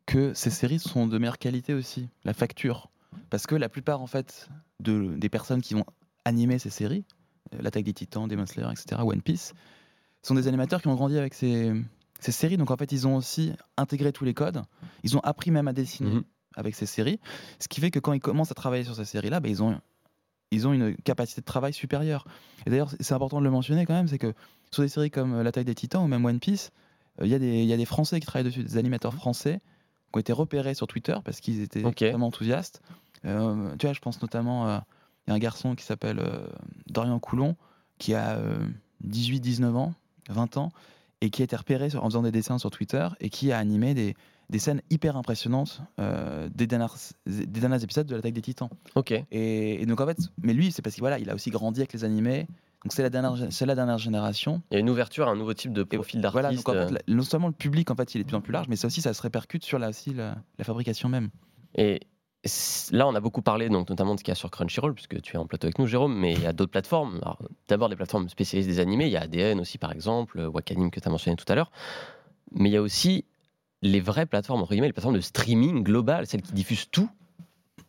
que 0.07 0.33
ces 0.35 0.51
séries 0.51 0.79
sont 0.79 1.07
de 1.07 1.19
meilleure 1.19 1.39
qualité 1.39 1.75
aussi, 1.75 2.09
la 2.25 2.33
facture. 2.33 2.91
Parce 3.31 3.47
que 3.47 3.55
la 3.55 3.69
plupart, 3.69 4.01
en 4.01 4.07
fait, 4.07 4.49
de, 4.81 5.15
des 5.17 5.29
personnes 5.29 5.61
qui 5.61 5.75
vont 5.75 5.85
animer 6.25 6.59
ces 6.59 6.71
séries, 6.71 7.05
euh, 7.55 7.59
L'Attaque 7.63 7.85
des 7.85 7.93
Titans, 7.95 8.27
Demon 8.29 8.47
Slayer, 8.47 8.69
etc., 8.71 9.01
One 9.05 9.23
Piece, 9.23 9.55
sont 10.23 10.35
des 10.35 10.49
animateurs 10.49 10.81
qui 10.83 10.89
ont 10.89 10.95
grandi 10.95 11.17
avec 11.19 11.35
ces, 11.35 11.73
ces 12.21 12.33
séries. 12.33 12.57
Donc, 12.57 12.71
en 12.71 12.77
fait, 12.77 12.91
ils 12.93 13.07
ont 13.07 13.17
aussi 13.17 13.53
intégré 13.77 14.13
tous 14.13 14.25
les 14.25 14.35
codes. 14.35 14.63
Ils 15.03 15.17
ont 15.17 15.21
appris 15.21 15.51
même 15.51 15.69
à 15.69 15.73
dessiner 15.73 16.11
Mhm. 16.11 16.25
avec 16.57 16.75
ces 16.75 16.87
séries. 16.87 17.19
Ce 17.59 17.69
qui 17.69 17.81
fait 17.81 17.91
que 17.91 17.99
quand 17.99 18.13
ils 18.13 18.21
commencent 18.21 18.51
à 18.51 18.55
travailler 18.55 18.85
sur 18.85 18.95
ces 18.95 19.05
séries-là, 19.05 19.41
ben, 19.41 19.51
ils 19.51 19.63
ont 19.63 19.81
ils 20.51 20.67
ont 20.67 20.73
une 20.73 20.97
capacité 20.97 21.41
de 21.41 21.47
travail 21.47 21.73
supérieure. 21.73 22.25
Et 22.67 22.71
d'ailleurs, 22.71 22.91
c'est 23.01 23.15
important 23.15 23.39
de 23.39 23.45
le 23.45 23.51
mentionner 23.51 23.85
quand 23.87 23.95
même, 23.95 24.09
c'est 24.09 24.19
que 24.19 24.33
sur 24.71 24.83
des 24.83 24.89
séries 24.89 25.11
comme 25.11 25.35
euh, 25.35 25.43
L'Attaque 25.43 25.65
des 25.67 25.75
Titans 25.75 26.03
ou 26.03 26.07
même 26.09 26.25
One 26.25 26.41
Piece, 26.41 26.71
euh, 27.21 27.27
il 27.27 27.31
y, 27.31 27.35
a 27.35 27.39
des- 27.39 27.59
il 27.63 27.67
y 27.67 27.73
a 27.73 27.77
des 27.77 27.85
Français 27.85 28.21
qui 28.21 28.27
travaillent 28.27 28.45
dessus, 28.45 28.63
des 28.65 28.77
animateurs 28.79 29.15
français 29.15 29.61
qui 30.13 30.17
ont 30.17 30.21
été 30.21 30.33
repérés 30.33 30.75
sur 30.75 30.87
Twitter 30.87 31.17
parce 31.25 31.41
qu'ils 31.41 31.61
étaient 31.61 31.85
Ok. 31.85 32.03
vraiment 32.03 32.29
enthousiastes. 32.29 32.81
Euh, 33.25 33.75
tu 33.79 33.87
vois, 33.87 33.93
je 33.93 34.01
pense 34.01 34.23
notamment 34.23 34.67
à 34.67 34.85
il 35.27 35.31
y 35.31 35.33
a 35.33 35.35
un 35.35 35.39
garçon 35.39 35.75
qui 35.75 35.85
s'appelle 35.85 36.19
euh, 36.21 36.47
Dorian 36.87 37.19
Coulon, 37.19 37.57
qui 37.99 38.15
a 38.15 38.39
18-19 39.07 39.75
ans, 39.77 39.95
20 40.31 40.57
ans, 40.57 40.73
et 41.21 41.31
qui 41.31 41.43
a 41.43 41.45
été 41.45 41.57
repéré 41.57 41.91
sur- 41.91 42.03
en 42.05 42.07
faisant 42.09 42.23
des 42.23 42.31
dessins 42.31 42.59
sur 42.59 42.71
Twitter 42.71 43.07
et 43.21 43.29
qui 43.29 43.53
a 43.53 43.59
animé 43.59 43.93
des, 43.95 44.15
des 44.51 44.59
scènes 44.59 44.81
hyper 44.91 45.17
impressionnantes 45.17 45.83
euh, 46.01 46.49
des, 46.55 46.67
dernières, 46.67 46.95
des 47.27 47.47
derniers 47.47 47.83
épisodes 47.83 48.07
de 48.07 48.17
l'Attaque 48.17 48.33
des 48.33 48.41
Titans. 48.43 48.71
Ok. 48.95 49.13
Et, 49.13 49.83
et 49.83 49.87
donc 49.87 50.01
en 50.01 50.07
fait, 50.07 50.19
mais 50.43 50.55
lui, 50.55 50.73
c'est 50.73 50.83
parce 50.83 50.95
qu'il 50.95 51.03
voilà, 51.03 51.19
il 51.19 51.29
a 51.31 51.35
aussi 51.35 51.51
grandi 51.51 51.81
avec 51.81 51.93
les 51.93 52.05
animés. 52.05 52.47
Donc 52.85 52.93
c'est 52.93 53.03
la 53.03 53.11
dernière, 53.11 53.49
c'est 53.51 53.67
la 53.67 53.75
dernière 53.75 53.99
génération. 53.99 54.63
Il 54.71 54.75
y 54.75 54.77
a 54.77 54.81
une 54.81 54.89
ouverture 54.91 55.29
à 55.29 55.33
un 55.33 55.37
nouveau 55.37 55.53
type 55.53 55.73
de 55.73 55.83
profil 55.83 56.21
Voilà, 56.33 56.49
d'artiste. 56.51 56.67
donc 56.67 56.77
en 56.77 56.89
fait, 56.89 56.95
euh, 56.95 56.99
non 57.09 57.23
seulement 57.23 57.49
le 57.49 57.53
public 57.53 57.91
en 57.91 57.97
fait, 57.97 58.15
il 58.15 58.21
est 58.21 58.25
de 58.25 58.29
plus 58.29 58.37
en 58.37 58.41
plus 58.41 58.53
large, 58.53 58.69
mais 58.69 58.77
ça 58.77 58.87
aussi, 58.87 59.01
ça 59.03 59.13
se 59.13 59.21
répercute 59.21 59.65
sur 59.65 59.79
la, 59.79 59.89
aussi 59.89 60.15
la, 60.15 60.37
la 60.59 60.65
fabrication 60.65 61.09
même. 61.09 61.31
Et 61.75 62.01
là, 62.93 63.07
on 63.09 63.15
a 63.15 63.21
beaucoup 63.21 63.43
parlé, 63.43 63.69
donc, 63.69 63.91
notamment 63.91 64.15
de 64.15 64.21
ce 64.21 64.25
qu'il 64.25 64.31
y 64.31 64.33
a 64.33 64.37
sur 64.37 64.51
Crunchyroll, 64.51 64.95
puisque 64.95 65.21
tu 65.21 65.35
es 65.35 65.39
en 65.39 65.47
plateau 65.47 65.67
avec 65.67 65.79
nous, 65.79 65.87
Jérôme, 65.87 66.17
mais 66.17 66.33
il 66.33 66.41
y 66.41 66.47
a 66.47 66.53
d'autres 66.53 66.71
plateformes. 66.71 67.21
D'abord, 67.69 67.89
des 67.89 67.97
plateformes 67.97 68.29
spécialisées 68.29 68.71
des 68.71 68.81
animés. 68.81 69.07
Il 69.07 69.13
y 69.13 69.17
a 69.17 69.23
ADN 69.23 69.61
aussi, 69.61 69.77
par 69.77 69.93
exemple, 69.93 70.41
Wakanim 70.41 70.91
que 70.91 71.01
tu 71.01 71.09
as 71.09 71.11
mentionné 71.11 71.37
tout 71.37 71.51
à 71.51 71.57
l'heure. 71.57 71.71
Mais 72.53 72.71
il 72.71 72.73
y 72.73 72.77
a 72.77 72.83
aussi 72.83 73.25
les 73.83 74.01
vraies 74.01 74.27
plateformes, 74.27 74.63
entre 74.63 74.73
guillemets, 74.73 74.89
les 74.89 74.93
plateformes 74.93 75.17
de 75.17 75.21
streaming 75.21 75.83
global, 75.83 76.27
celles 76.27 76.43
qui 76.43 76.53
diffusent 76.53 76.91
tout, 76.91 77.09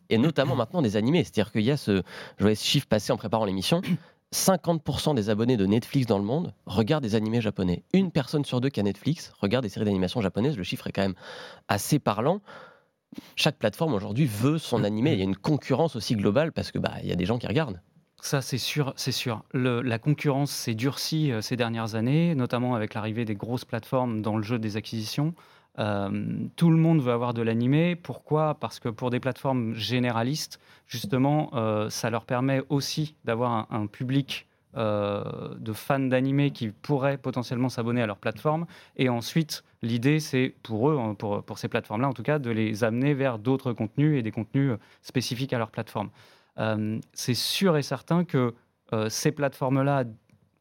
et 0.08 0.18
notamment 0.18 0.56
maintenant 0.56 0.82
des 0.82 0.96
animés. 0.96 1.24
C'est-à-dire 1.24 1.52
qu'il 1.52 1.62
y 1.62 1.70
a 1.70 1.76
ce. 1.76 2.02
Je 2.38 2.42
voyais 2.42 2.56
ce 2.56 2.64
chiffre 2.64 2.86
passer 2.86 3.12
en 3.12 3.16
préparant 3.16 3.44
l'émission. 3.44 3.82
50% 4.32 5.16
des 5.16 5.28
abonnés 5.28 5.56
de 5.56 5.66
Netflix 5.66 6.06
dans 6.06 6.18
le 6.18 6.24
monde 6.24 6.54
regardent 6.64 7.02
des 7.02 7.16
animés 7.16 7.40
japonais. 7.40 7.82
Une 7.92 8.12
personne 8.12 8.44
sur 8.44 8.60
deux 8.60 8.68
qui 8.68 8.78
a 8.78 8.84
Netflix 8.84 9.32
regarde 9.40 9.64
des 9.64 9.68
séries 9.68 9.86
d'animation 9.86 10.20
japonaises. 10.20 10.56
Le 10.56 10.62
chiffre 10.62 10.86
est 10.86 10.92
quand 10.92 11.02
même 11.02 11.16
assez 11.66 11.98
parlant 11.98 12.40
chaque 13.36 13.56
plateforme 13.56 13.94
aujourd'hui 13.94 14.26
veut 14.26 14.58
son 14.58 14.84
animé. 14.84 15.12
Il 15.12 15.18
y 15.18 15.22
a 15.22 15.24
une 15.24 15.36
concurrence 15.36 15.96
aussi 15.96 16.14
globale 16.16 16.52
parce 16.52 16.70
que 16.70 16.78
bah 16.78 16.94
y 17.02 17.12
a 17.12 17.16
des 17.16 17.26
gens 17.26 17.38
qui 17.38 17.46
regardent. 17.46 17.80
Ça, 18.22 18.42
c'est 18.42 18.58
sûr, 18.58 18.92
c'est 18.96 19.12
sûr. 19.12 19.42
la 19.54 19.98
concurrence 19.98 20.50
s'est 20.50 20.74
durcie 20.74 21.32
euh, 21.32 21.40
ces 21.40 21.56
dernières 21.56 21.94
années, 21.94 22.34
notamment 22.34 22.74
avec 22.74 22.92
l'arrivée 22.92 23.24
des 23.24 23.34
grosses 23.34 23.64
plateformes 23.64 24.20
dans 24.20 24.36
le 24.36 24.42
jeu 24.42 24.58
des 24.58 24.76
acquisitions. 24.76 25.34
Euh, 25.78 26.46
tout 26.56 26.70
le 26.70 26.76
monde 26.76 27.00
veut 27.00 27.12
avoir 27.12 27.32
de 27.32 27.42
l'animé. 27.42 27.96
Pourquoi? 27.96 28.54
Parce 28.54 28.80
que 28.80 28.88
pour 28.88 29.10
des 29.10 29.20
plateformes 29.20 29.74
généralistes, 29.74 30.60
justement, 30.86 31.50
euh, 31.54 31.88
ça 31.90 32.10
leur 32.10 32.24
permet 32.24 32.62
aussi 32.68 33.14
d'avoir 33.24 33.66
un, 33.70 33.86
public 33.86 34.46
de 34.76 35.72
fans 35.72 35.98
d'animé 35.98 36.52
qui 36.52 36.68
pourraient 36.68 37.18
potentiellement 37.18 37.68
s'abonner 37.68 38.02
à 38.02 38.06
leur 38.06 38.18
plateforme. 38.18 38.66
Et 38.96 39.08
ensuite, 39.08 39.64
L'idée, 39.82 40.20
c'est 40.20 40.54
pour 40.62 40.90
eux, 40.90 40.98
hein, 40.98 41.14
pour, 41.14 41.42
pour 41.42 41.58
ces 41.58 41.68
plateformes-là 41.68 42.08
en 42.08 42.12
tout 42.12 42.22
cas, 42.22 42.38
de 42.38 42.50
les 42.50 42.84
amener 42.84 43.14
vers 43.14 43.38
d'autres 43.38 43.72
contenus 43.72 44.18
et 44.18 44.22
des 44.22 44.30
contenus 44.30 44.72
euh, 44.72 44.76
spécifiques 45.00 45.52
à 45.52 45.58
leur 45.58 45.70
plateforme. 45.70 46.10
Euh, 46.58 46.98
c'est 47.14 47.34
sûr 47.34 47.76
et 47.78 47.82
certain 47.82 48.24
que 48.24 48.54
euh, 48.92 49.08
ces 49.08 49.32
plateformes-là, 49.32 50.04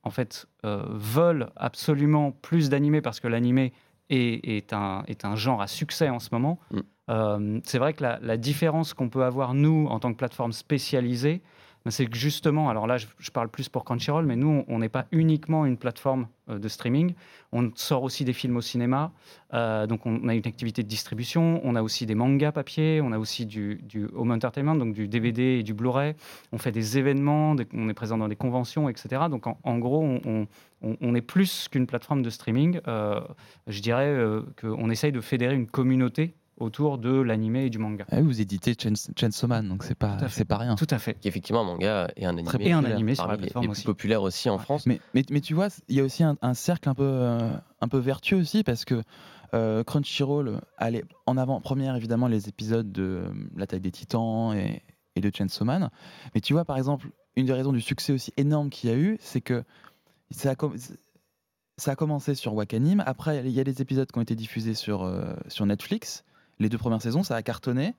en 0.04 0.10
fait, 0.12 0.48
veulent 0.64 1.50
absolument 1.58 2.32
plus 2.32 2.70
d'animés 2.70 3.02
parce 3.02 3.20
que 3.20 3.28
l'animé 3.28 3.74
est, 4.10 4.48
est, 4.48 4.74
un, 4.74 5.04
est 5.08 5.26
un 5.26 5.36
genre 5.36 5.62
à 5.62 5.68
succès 5.68 6.10
en 6.10 6.20
ce 6.20 6.30
moment. 6.32 6.60
Mm. 6.72 7.60
c'est 7.64 7.80
vrai 7.80 7.94
que 7.94 8.04
la, 8.04 8.20
la 8.22 8.38
différence 8.38 8.94
qu'on 8.94 9.10
peut 9.10 9.24
avoir, 9.24 9.54
nous, 9.54 9.88
en 9.90 10.00
tant 10.00 10.12
que 10.12 10.18
plateforme 10.18 10.52
spécialisée, 10.52 11.42
ben, 11.86 11.92
c'est 11.92 12.06
que 12.08 12.18
justement, 12.18 12.70
alors 12.70 12.88
là, 12.88 12.98
je, 12.98 13.32
parle 13.32 13.48
plus 13.48 13.70
pour 13.70 13.86
Crunchyroll, 13.86 14.26
mais 14.26 14.36
nous, 14.36 14.66
on 14.68 14.80
n'est 14.80 14.90
pas 14.90 15.06
uniquement 15.14 15.66
une 15.66 15.78
plateforme 15.78 16.28
euh, 16.50 16.60
de 16.60 16.68
streaming. 16.68 17.14
On 17.54 17.72
sort 17.76 18.04
aussi 18.04 18.26
des 18.26 18.34
films 18.34 18.58
au 18.58 18.62
cinéma. 18.62 19.14
Euh, 19.54 19.88
donc, 19.88 20.06
on 20.06 20.28
a 20.28 20.36
une 20.36 20.46
activité 20.46 20.84
de 20.84 20.90
distribution. 20.90 21.62
On 21.64 21.76
a 21.76 21.82
aussi 21.82 22.06
des 22.06 22.16
mangas 22.16 22.52
papier. 22.52 23.00
On 23.02 23.14
a 23.14 23.18
aussi 23.18 23.46
du, 23.46 23.82
home 24.14 24.32
entertainment, 24.32 24.76
donc 24.76 24.94
du 24.94 25.08
DVD 25.08 25.60
et 25.60 25.64
du 25.64 25.74
Blu-ray. 25.74 26.16
On 26.52 26.58
fait 26.58 26.74
des 26.74 26.98
événements. 26.98 27.56
on 27.74 27.88
est 27.90 27.94
présent 27.94 28.18
dans 28.18 28.28
des 28.28 28.36
conventions, 28.36 28.90
etc. 28.90 29.24
Donc, 29.30 29.46
en, 29.48 29.78
gros, 29.78 30.04
on, 30.04 30.48
est 30.82 31.22
plus 31.22 31.68
qu'une 31.70 31.88
plateforme 31.88 32.22
de 32.22 32.30
streaming. 32.30 32.80
Euh, 32.88 33.22
je 33.68 33.82
dirais 33.82 34.16
qu'on 34.60 34.90
essaye 34.90 35.12
de 35.12 35.22
fédérer 35.22 35.56
une 35.56 35.68
communauté 35.68 36.36
autour 36.60 36.98
de 36.98 37.20
l'animé 37.22 37.66
et 37.66 37.70
du 37.70 37.78
manga. 37.78 38.06
Ah 38.12 38.22
vous 38.22 38.42
éditez 38.42 38.76
Chainsaw 38.76 39.48
Man, 39.48 39.68
donc 39.68 39.84
c'est 39.84 39.96
pas, 39.96 40.18
c'est 40.30 40.46
pas 40.46 40.58
rien. 40.58 40.76
Tout 40.76 40.88
à 40.90 41.00
fait. 41.00 41.16
Qui 41.16 41.28
est 41.28 41.30
effectivement 41.30 41.62
un 41.62 41.66
manga 41.66 42.12
et 42.16 42.26
un 42.26 42.38
animé. 42.38 42.50
Et 42.60 42.74
un 42.74 42.84
animé 42.84 43.16
sur 43.16 43.28
la 43.28 43.38
plateforme 43.38 43.66
les, 43.66 43.72
aussi. 43.72 43.86
populaire 43.86 44.22
aussi 44.22 44.50
en 44.50 44.58
France. 44.58 44.86
Mais, 44.86 45.00
mais, 45.14 45.24
mais, 45.30 45.42
tu 45.42 45.54
vois, 45.54 45.70
il 45.88 45.96
y 45.96 46.00
a 46.00 46.04
aussi 46.04 46.24
un, 46.24 46.54
cercle 46.54 46.90
un 46.90 46.96
peu, 46.96 47.04
euh, 47.04 47.52
un 47.82 47.88
peu 47.88 47.98
vertueux 47.98 48.38
aussi 48.38 48.64
parce 48.64 48.86
que 48.86 49.02
euh, 49.54 49.84
Crunchyroll 49.84 50.60
allait 50.78 51.04
en 51.26 51.38
avant 51.38 51.60
première 51.62 51.96
évidemment 51.96 52.28
les 52.28 52.50
épisodes 52.50 52.92
de 52.92 53.24
euh, 53.26 53.30
L'attaque 53.56 53.82
des 53.82 53.92
Titans 53.92 54.54
et, 54.56 54.84
et 55.16 55.22
de 55.22 55.32
Chainsaw 55.34 55.66
Man. 55.66 55.90
Mais 56.36 56.42
tu 56.42 56.54
vois 56.54 56.66
par 56.66 56.78
exemple 56.78 57.10
une 57.36 57.46
des 57.46 57.54
raisons 57.54 57.72
du 57.72 57.82
succès 57.82 58.14
aussi 58.14 58.34
énorme 58.38 58.70
qu'il 58.70 58.90
y 58.90 58.94
a 58.94 58.98
eu, 58.98 59.18
c'est 59.22 59.42
que 59.42 59.64
ça 60.32 60.52
a, 60.52 61.96
commencé 61.96 62.36
sur 62.36 62.54
Wakanim. 62.54 63.04
Après, 63.06 63.40
il 63.46 63.52
y 63.52 63.60
a 63.60 63.64
des 63.64 63.82
épisodes 63.82 64.12
qui 64.12 64.18
ont 64.18 64.22
été 64.22 64.36
diffusés 64.36 64.74
sur, 64.74 65.12
sur 65.48 65.66
Netflix 65.66 66.24
les 66.60 66.70
deux 66.70 66.78
premières 66.78 67.02
saisons, 67.02 67.24
ça 67.24 67.36
a 67.36 67.42
cartonné. 67.42 67.96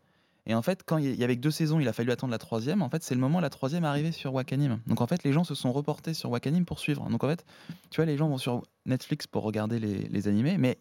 Et 0.46 0.54
en 0.54 0.62
fait, 0.62 0.82
quand 0.84 0.98
il 0.98 1.14
y 1.14 1.24
avait 1.24 1.36
que 1.36 1.40
deux 1.40 1.50
saisons, 1.50 1.80
il 1.80 1.88
a 1.88 1.92
fallu 1.92 2.10
attendre 2.10 2.30
la 2.30 2.38
troisième. 2.38 2.82
En 2.82 2.88
fait, 2.88 3.02
c'est 3.02 3.14
le 3.14 3.20
moment 3.20 3.38
où 3.38 3.42
la 3.42 3.50
troisième 3.50 3.84
est 3.84 3.88
arrivée 3.88 4.12
sur 4.12 4.32
Wakanim. 4.34 4.80
Donc 4.86 5.00
en 5.00 5.06
fait, 5.06 5.22
les 5.22 5.32
gens 5.32 5.44
se 5.44 5.54
sont 5.54 5.72
reportés 5.72 6.14
sur 6.14 6.30
Wakanim 6.30 6.64
pour 6.64 6.78
suivre. 6.78 7.08
Donc 7.10 7.22
en 7.22 7.28
fait, 7.28 7.44
tu 7.90 7.96
vois, 7.96 8.06
les 8.06 8.16
gens 8.16 8.28
vont 8.28 8.38
sur 8.38 8.62
Netflix 8.86 9.26
pour 9.26 9.42
regarder 9.42 9.78
les, 9.78 10.28
animés, 10.28 10.56
mais 10.58 10.78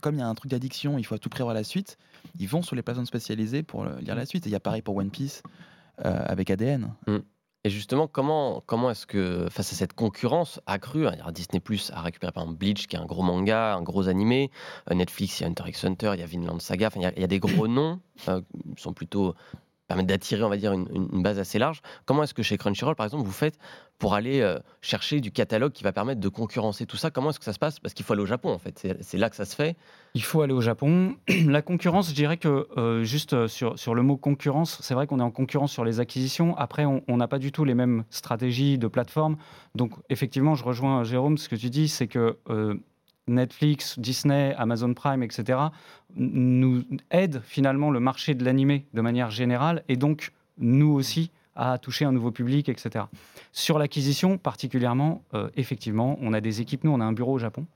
comme 0.00 0.14
il 0.14 0.18
y 0.18 0.22
a 0.22 0.28
un 0.28 0.34
truc 0.34 0.50
d'addiction, 0.50 0.98
il 0.98 1.04
faut 1.04 1.18
tout 1.18 1.28
prévoir 1.28 1.54
la 1.54 1.62
suite. 1.62 1.98
Ils 2.38 2.48
vont 2.48 2.62
sur 2.62 2.74
les 2.74 2.82
plateformes 2.82 3.06
spécialisées 3.06 3.62
pour 3.62 3.84
lire 3.84 4.14
la 4.14 4.26
suite. 4.26 4.46
Et 4.46 4.48
il 4.48 4.52
y 4.52 4.56
a 4.56 4.60
pareil 4.60 4.82
pour 4.82 4.96
One 4.96 5.10
Piece 5.10 5.42
euh, 6.04 6.24
avec 6.26 6.50
ADN. 6.50 6.94
Mm. 7.06 7.18
Et 7.64 7.70
justement, 7.70 8.08
comment, 8.08 8.60
comment 8.66 8.90
est-ce 8.90 9.06
que, 9.06 9.46
face 9.48 9.72
à 9.72 9.76
cette 9.76 9.92
concurrence 9.92 10.60
accrue, 10.66 11.06
hein, 11.06 11.14
Disney 11.30 11.60
Plus 11.60 11.92
a 11.92 12.00
récupéré 12.00 12.32
par 12.32 12.42
exemple 12.42 12.58
Bleach, 12.58 12.88
qui 12.88 12.96
est 12.96 12.98
un 12.98 13.06
gros 13.06 13.22
manga, 13.22 13.74
un 13.76 13.82
gros 13.82 14.08
animé, 14.08 14.50
euh, 14.90 14.94
Netflix, 14.94 15.38
il 15.38 15.42
y 15.44 15.46
a 15.46 15.48
Hunter 15.48 15.64
x 15.68 15.84
Hunter, 15.84 16.10
il 16.14 16.20
y 16.20 16.22
a 16.24 16.26
Vinland 16.26 16.60
Saga, 16.60 16.90
il 16.96 17.02
y, 17.02 17.24
a 17.24 17.26
des 17.28 17.38
gros 17.38 17.68
noms 17.68 18.00
euh, 18.28 18.40
qui 18.76 18.82
sont 18.82 18.92
plutôt 18.92 19.36
permettent 19.88 20.06
d'attirer, 20.06 20.42
on 20.42 20.48
va 20.48 20.56
dire, 20.56 20.72
une, 20.72 21.22
base 21.22 21.38
assez 21.38 21.58
large. 21.58 21.80
Comment 22.06 22.22
est-ce 22.22 22.34
que 22.34 22.42
chez 22.42 22.56
Crunchyroll, 22.56 22.94
par 22.94 23.06
exemple, 23.06 23.24
vous 23.24 23.32
faites 23.32 23.58
pour 23.98 24.14
aller 24.14 24.40
euh, 24.40 24.58
chercher 24.80 25.20
du 25.20 25.30
catalogue 25.30 25.72
qui 25.72 25.84
va 25.84 25.92
permettre 25.92 26.20
de 26.20 26.28
concurrencer 26.28 26.86
tout 26.86 26.96
ça? 26.96 27.10
Comment 27.10 27.30
est-ce 27.30 27.38
que 27.38 27.44
ça 27.44 27.52
se 27.52 27.58
passe? 27.58 27.78
Parce 27.78 27.94
qu'il 27.94 28.04
faut 28.04 28.12
aller 28.12 28.22
au 28.22 28.26
Japon, 28.26 28.50
en 28.50 28.58
fait. 28.58 28.86
C'est 29.00 29.18
là 29.18 29.30
que 29.30 29.36
ça 29.36 29.44
se 29.44 29.54
fait. 29.54 29.76
Il 30.14 30.22
faut 30.22 30.42
aller 30.42 30.54
au 30.54 30.60
Japon. 30.60 31.16
La 31.46 31.62
concurrence, 31.62 32.08
je 32.08 32.14
dirais 32.14 32.36
que 32.36 32.68
euh, 32.76 33.04
juste 33.04 33.32
euh, 33.32 33.48
sur, 33.48 33.78
sur 33.78 33.94
le 33.94 34.02
mot 34.02 34.16
concurrence, 34.16 34.78
c'est 34.82 34.94
vrai 34.94 35.06
qu'on 35.06 35.20
est 35.20 35.24
en 35.24 35.30
concurrence 35.30 35.72
sur 35.72 35.84
les 35.84 36.00
acquisitions. 36.00 36.56
Après, 36.56 36.84
on 36.84 37.16
n'a 37.16 37.28
pas 37.28 37.38
du 37.38 37.52
tout 37.52 37.64
les 37.64 37.74
mêmes 37.74 38.04
stratégies 38.10 38.78
de 38.78 38.86
plateforme. 38.88 39.36
Donc, 39.74 39.92
effectivement, 40.08 40.54
je 40.54 40.64
rejoins 40.64 41.04
Jérôme, 41.04 41.38
ce 41.38 41.48
que 41.48 41.56
tu 41.56 41.70
dis, 41.70 41.88
c'est 41.88 42.08
que 42.08 42.38
Netflix, 43.28 43.98
Disney, 43.98 44.54
Amazon 44.56 44.94
Prime, 44.94 45.22
etc., 45.22 45.58
nous 46.16 46.82
aident 47.10 47.40
finalement 47.44 47.90
le 47.90 48.00
marché 48.00 48.34
de 48.34 48.44
l'animé 48.44 48.86
de 48.92 49.00
manière 49.00 49.30
générale 49.30 49.84
et 49.88 49.96
donc 49.96 50.32
nous 50.58 50.90
aussi 50.92 51.30
à 51.54 51.78
toucher 51.78 52.04
un 52.04 52.12
nouveau 52.12 52.30
public, 52.30 52.68
etc. 52.68 53.06
Sur 53.52 53.78
l'acquisition 53.78 54.38
particulièrement, 54.38 55.22
euh, 55.34 55.50
effectivement, 55.56 56.18
on 56.20 56.32
a 56.32 56.40
des 56.40 56.60
équipes, 56.60 56.84
nous 56.84 56.92
on 56.92 57.00
a 57.00 57.04
un 57.04 57.12
bureau 57.12 57.34
au 57.34 57.38
Japon 57.38 57.66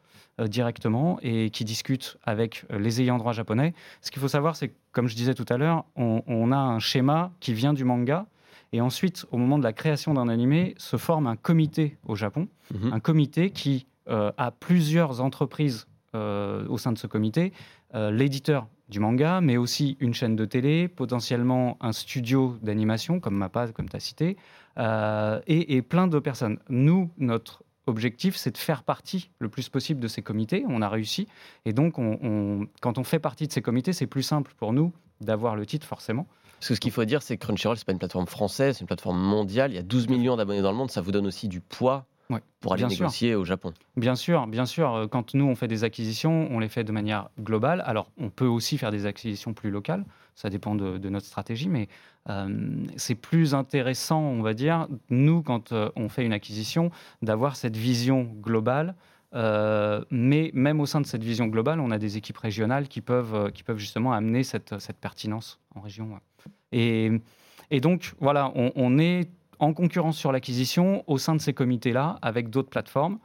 euh, 0.40 0.48
directement 0.48 1.18
et 1.22 1.50
qui 1.50 1.64
discutent 1.64 2.16
avec 2.24 2.64
euh, 2.70 2.78
les 2.78 3.00
ayants 3.00 3.18
droit 3.18 3.32
japonais. 3.32 3.74
Ce 4.00 4.10
qu'il 4.10 4.20
faut 4.20 4.28
savoir, 4.28 4.56
c'est 4.56 4.68
que, 4.68 4.74
comme 4.92 5.08
je 5.08 5.14
disais 5.14 5.34
tout 5.34 5.46
à 5.48 5.58
l'heure, 5.58 5.84
on, 5.96 6.52
a 6.52 6.56
un 6.56 6.78
schéma 6.78 7.32
qui 7.40 7.52
vient 7.52 7.74
du 7.74 7.84
manga 7.84 8.26
et 8.72 8.80
ensuite, 8.80 9.26
au 9.30 9.36
moment 9.36 9.58
de 9.58 9.62
la 9.62 9.72
création 9.72 10.14
d'un 10.14 10.28
animé, 10.28 10.74
se 10.78 10.96
forme 10.96 11.26
un 11.26 11.36
comité 11.36 11.98
au 12.06 12.16
Japon, 12.16 12.48
mhm. 12.74 12.92
un 12.92 13.00
comité 13.00 13.50
qui 13.50 13.86
à 14.08 14.50
plusieurs 14.50 15.20
entreprises 15.20 15.86
euh, 16.16 16.64
au 16.68 16.78
sein 16.78 16.92
de 16.92 16.98
ce 16.98 17.06
comité, 17.06 17.52
euh, 17.94 18.10
l'éditeur 18.10 18.68
du 18.88 19.00
manga, 19.00 19.40
mais 19.42 19.56
aussi 19.56 19.96
une 20.00 20.14
chaîne 20.14 20.34
de 20.34 20.44
télé, 20.44 20.88
potentiellement 20.88 21.76
un 21.80 21.92
studio 21.92 22.56
d'animation, 22.62 23.20
comme 23.20 23.36
MAPA, 23.36 23.72
comme 23.72 23.88
tu 23.88 23.96
as 23.96 24.00
cité, 24.00 24.36
et, 25.46 25.82
plein 25.82 26.06
de 26.06 26.18
personnes. 26.18 26.58
Nous, 26.68 27.10
notre 27.18 27.64
objectif, 27.86 28.36
c'est 28.36 28.52
de 28.52 28.58
faire 28.58 28.82
partie 28.82 29.30
le 29.40 29.48
plus 29.48 29.68
possible 29.68 30.00
de 30.00 30.08
ces 30.08 30.22
comités. 30.22 30.64
On 30.68 30.80
a 30.80 30.88
réussi. 30.88 31.26
Et 31.64 31.72
donc, 31.72 31.94
quand 32.80 32.98
on 32.98 33.04
fait 33.04 33.18
partie 33.18 33.46
de 33.46 33.52
ces 33.52 33.62
comités, 33.62 33.92
c'est 33.92 34.06
plus 34.06 34.22
simple 34.22 34.54
pour 34.56 34.72
nous 34.72 34.92
d'avoir 35.20 35.56
le 35.56 35.66
titre, 35.66 35.86
forcément. 35.86 36.26
Ce 36.60 36.72
qu'il 36.74 36.92
faut 36.92 37.04
dire, 37.04 37.22
c'est 37.22 37.36
que 37.36 37.44
Crunchyroll, 37.44 37.76
ce 37.76 37.82
n'est 37.82 37.86
pas 37.86 37.92
une 37.92 37.98
plateforme 37.98 38.26
française, 38.26 38.76
c'est 38.76 38.82
une 38.82 38.86
plateforme 38.86 39.18
mondiale. 39.18 39.72
Il 39.72 39.74
y 39.74 39.78
a 39.78 39.82
12 39.82 40.08
millions 40.08 40.36
d'abonnés 40.36 40.62
dans 40.62 40.70
le 40.70 40.78
monde. 40.78 40.90
Ça 40.90 41.00
vous 41.00 41.12
donne 41.12 41.26
aussi 41.26 41.48
du 41.48 41.60
poids 41.60 42.06
pour 42.60 42.72
aller 42.72 42.86
négocier 42.86 43.34
au 43.34 43.44
Japon. 43.44 43.72
Bien 43.96 44.16
sûr, 44.16 44.46
bien 44.46 44.66
sûr. 44.66 44.94
Euh, 44.94 45.06
quand 45.06 45.34
nous, 45.34 45.44
on 45.44 45.54
fait 45.54 45.68
des 45.68 45.84
acquisitions, 45.84 46.48
on 46.50 46.58
les 46.58 46.68
fait 46.68 46.84
de 46.84 46.92
manière 46.92 47.30
globale. 47.40 47.82
Alors, 47.86 48.10
on 48.18 48.30
peut 48.30 48.46
aussi 48.46 48.78
faire 48.78 48.90
des 48.90 49.06
acquisitions 49.06 49.54
plus 49.54 49.70
locales. 49.70 50.04
Ça 50.34 50.50
dépend 50.50 50.74
de, 50.74 51.08
notre 51.08 51.26
stratégie, 51.26 51.68
mais 51.68 51.88
euh, 52.28 52.84
c'est 52.96 53.14
plus 53.14 53.54
intéressant, 53.54 54.20
on 54.20 54.42
va 54.42 54.52
dire, 54.52 54.86
nous, 55.08 55.42
quand 55.42 55.72
euh, 55.72 55.88
on 55.96 56.10
fait 56.10 56.26
une 56.26 56.34
acquisition, 56.34 56.90
d'avoir 57.22 57.56
cette 57.56 57.76
vision 57.76 58.24
globale. 58.42 58.94
mais 59.32 60.50
même 60.52 60.80
au 60.80 60.86
sein 60.86 61.00
de 61.00 61.06
cette 61.06 61.24
vision 61.24 61.46
globale, 61.46 61.80
on 61.80 61.90
a 61.90 61.98
des 61.98 62.16
équipes 62.16 62.38
régionales 62.38 62.88
qui 62.88 63.00
peuvent, 63.00 63.50
qui 63.52 63.62
peuvent 63.62 63.78
justement 63.78 64.12
amener 64.12 64.42
cette, 64.42 64.78
cette 64.78 64.98
pertinence 64.98 65.58
en 65.74 65.80
région. 65.80 66.20
Et, 66.72 67.10
et 67.70 67.80
donc, 67.80 68.14
voilà, 68.20 68.52
on, 68.54 68.72
on 68.76 68.98
est 68.98 69.30
en 69.58 69.72
concurrence 69.72 70.16
sur 70.16 70.32
l'acquisition 70.32 71.04
au 71.06 71.18
sein 71.18 71.34
de 71.34 71.40
ces 71.40 71.52
comités-là 71.52 72.18
avec 72.22 72.50
d'autres 72.50 72.70
plateformes. 72.70 73.18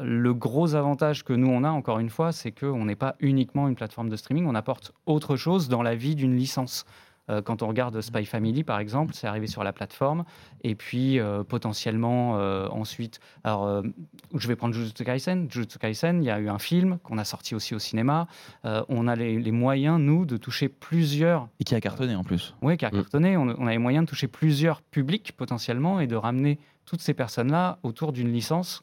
Le 0.00 0.34
gros 0.34 0.74
avantage 0.74 1.24
que 1.24 1.32
nous 1.32 1.48
on 1.48 1.64
a, 1.64 1.70
encore 1.70 1.98
une 1.98 2.10
fois, 2.10 2.32
c'est 2.32 2.52
qu'on 2.52 2.84
n'est 2.84 2.96
pas 2.96 3.16
uniquement 3.20 3.68
une 3.68 3.74
plateforme 3.74 4.08
de 4.08 4.16
streaming, 4.16 4.46
on 4.46 4.54
apporte 4.54 4.92
autre 5.06 5.36
chose 5.36 5.68
dans 5.68 5.82
la 5.82 5.94
vie 5.94 6.14
d'une 6.14 6.36
licence. 6.36 6.84
Euh, 7.30 7.42
quand 7.42 7.62
on 7.62 7.68
regarde 7.68 8.00
Spy 8.00 8.24
Family, 8.24 8.64
par 8.64 8.78
exemple, 8.78 9.14
c'est 9.14 9.26
arrivé 9.26 9.46
sur 9.46 9.64
la 9.64 9.72
plateforme. 9.72 10.24
Et 10.62 10.74
puis, 10.74 11.18
euh, 11.18 11.44
potentiellement, 11.44 12.38
euh, 12.38 12.68
ensuite, 12.68 13.20
alors, 13.44 13.82
je 14.34 14.48
vais 14.48 14.56
prendre 14.56 14.74
Jujutsu 14.74 15.04
Kaisen. 15.04 15.50
Jujutsu 15.50 15.78
Kaisen, 15.78 16.22
il 16.22 16.26
y 16.26 16.30
a 16.30 16.38
eu 16.38 16.48
un 16.48 16.58
film 16.58 16.98
qu'on 17.02 17.18
a 17.18 17.24
sorti 17.24 17.54
aussi 17.54 17.74
au 17.74 17.78
cinéma. 17.78 18.26
on 18.64 19.08
a 19.08 19.16
les, 19.16 19.52
moyens, 19.52 20.00
nous, 20.00 20.26
de 20.26 20.36
toucher 20.36 20.68
plusieurs. 20.68 21.48
Et 21.60 21.64
qui 21.64 21.74
a 21.74 21.80
cartonné 21.80 22.14
en 22.14 22.24
plus. 22.24 22.54
Oui, 22.62 22.76
qui 22.76 22.84
a 22.84 22.88
mm. 22.88 22.92
cartonné. 22.92 23.36
On, 23.36 23.54
on 23.58 23.66
a 23.66 23.70
les 23.70 23.78
moyens 23.78 24.04
de 24.04 24.10
toucher 24.10 24.28
plusieurs 24.28 24.82
publics 24.82 25.32
potentiellement 25.36 26.00
et 26.00 26.06
de 26.06 26.16
ramener 26.16 26.58
toutes 26.84 27.00
ces 27.00 27.14
personnes-là 27.14 27.78
autour 27.82 28.12
d'une 28.12 28.32
licence. 28.32 28.82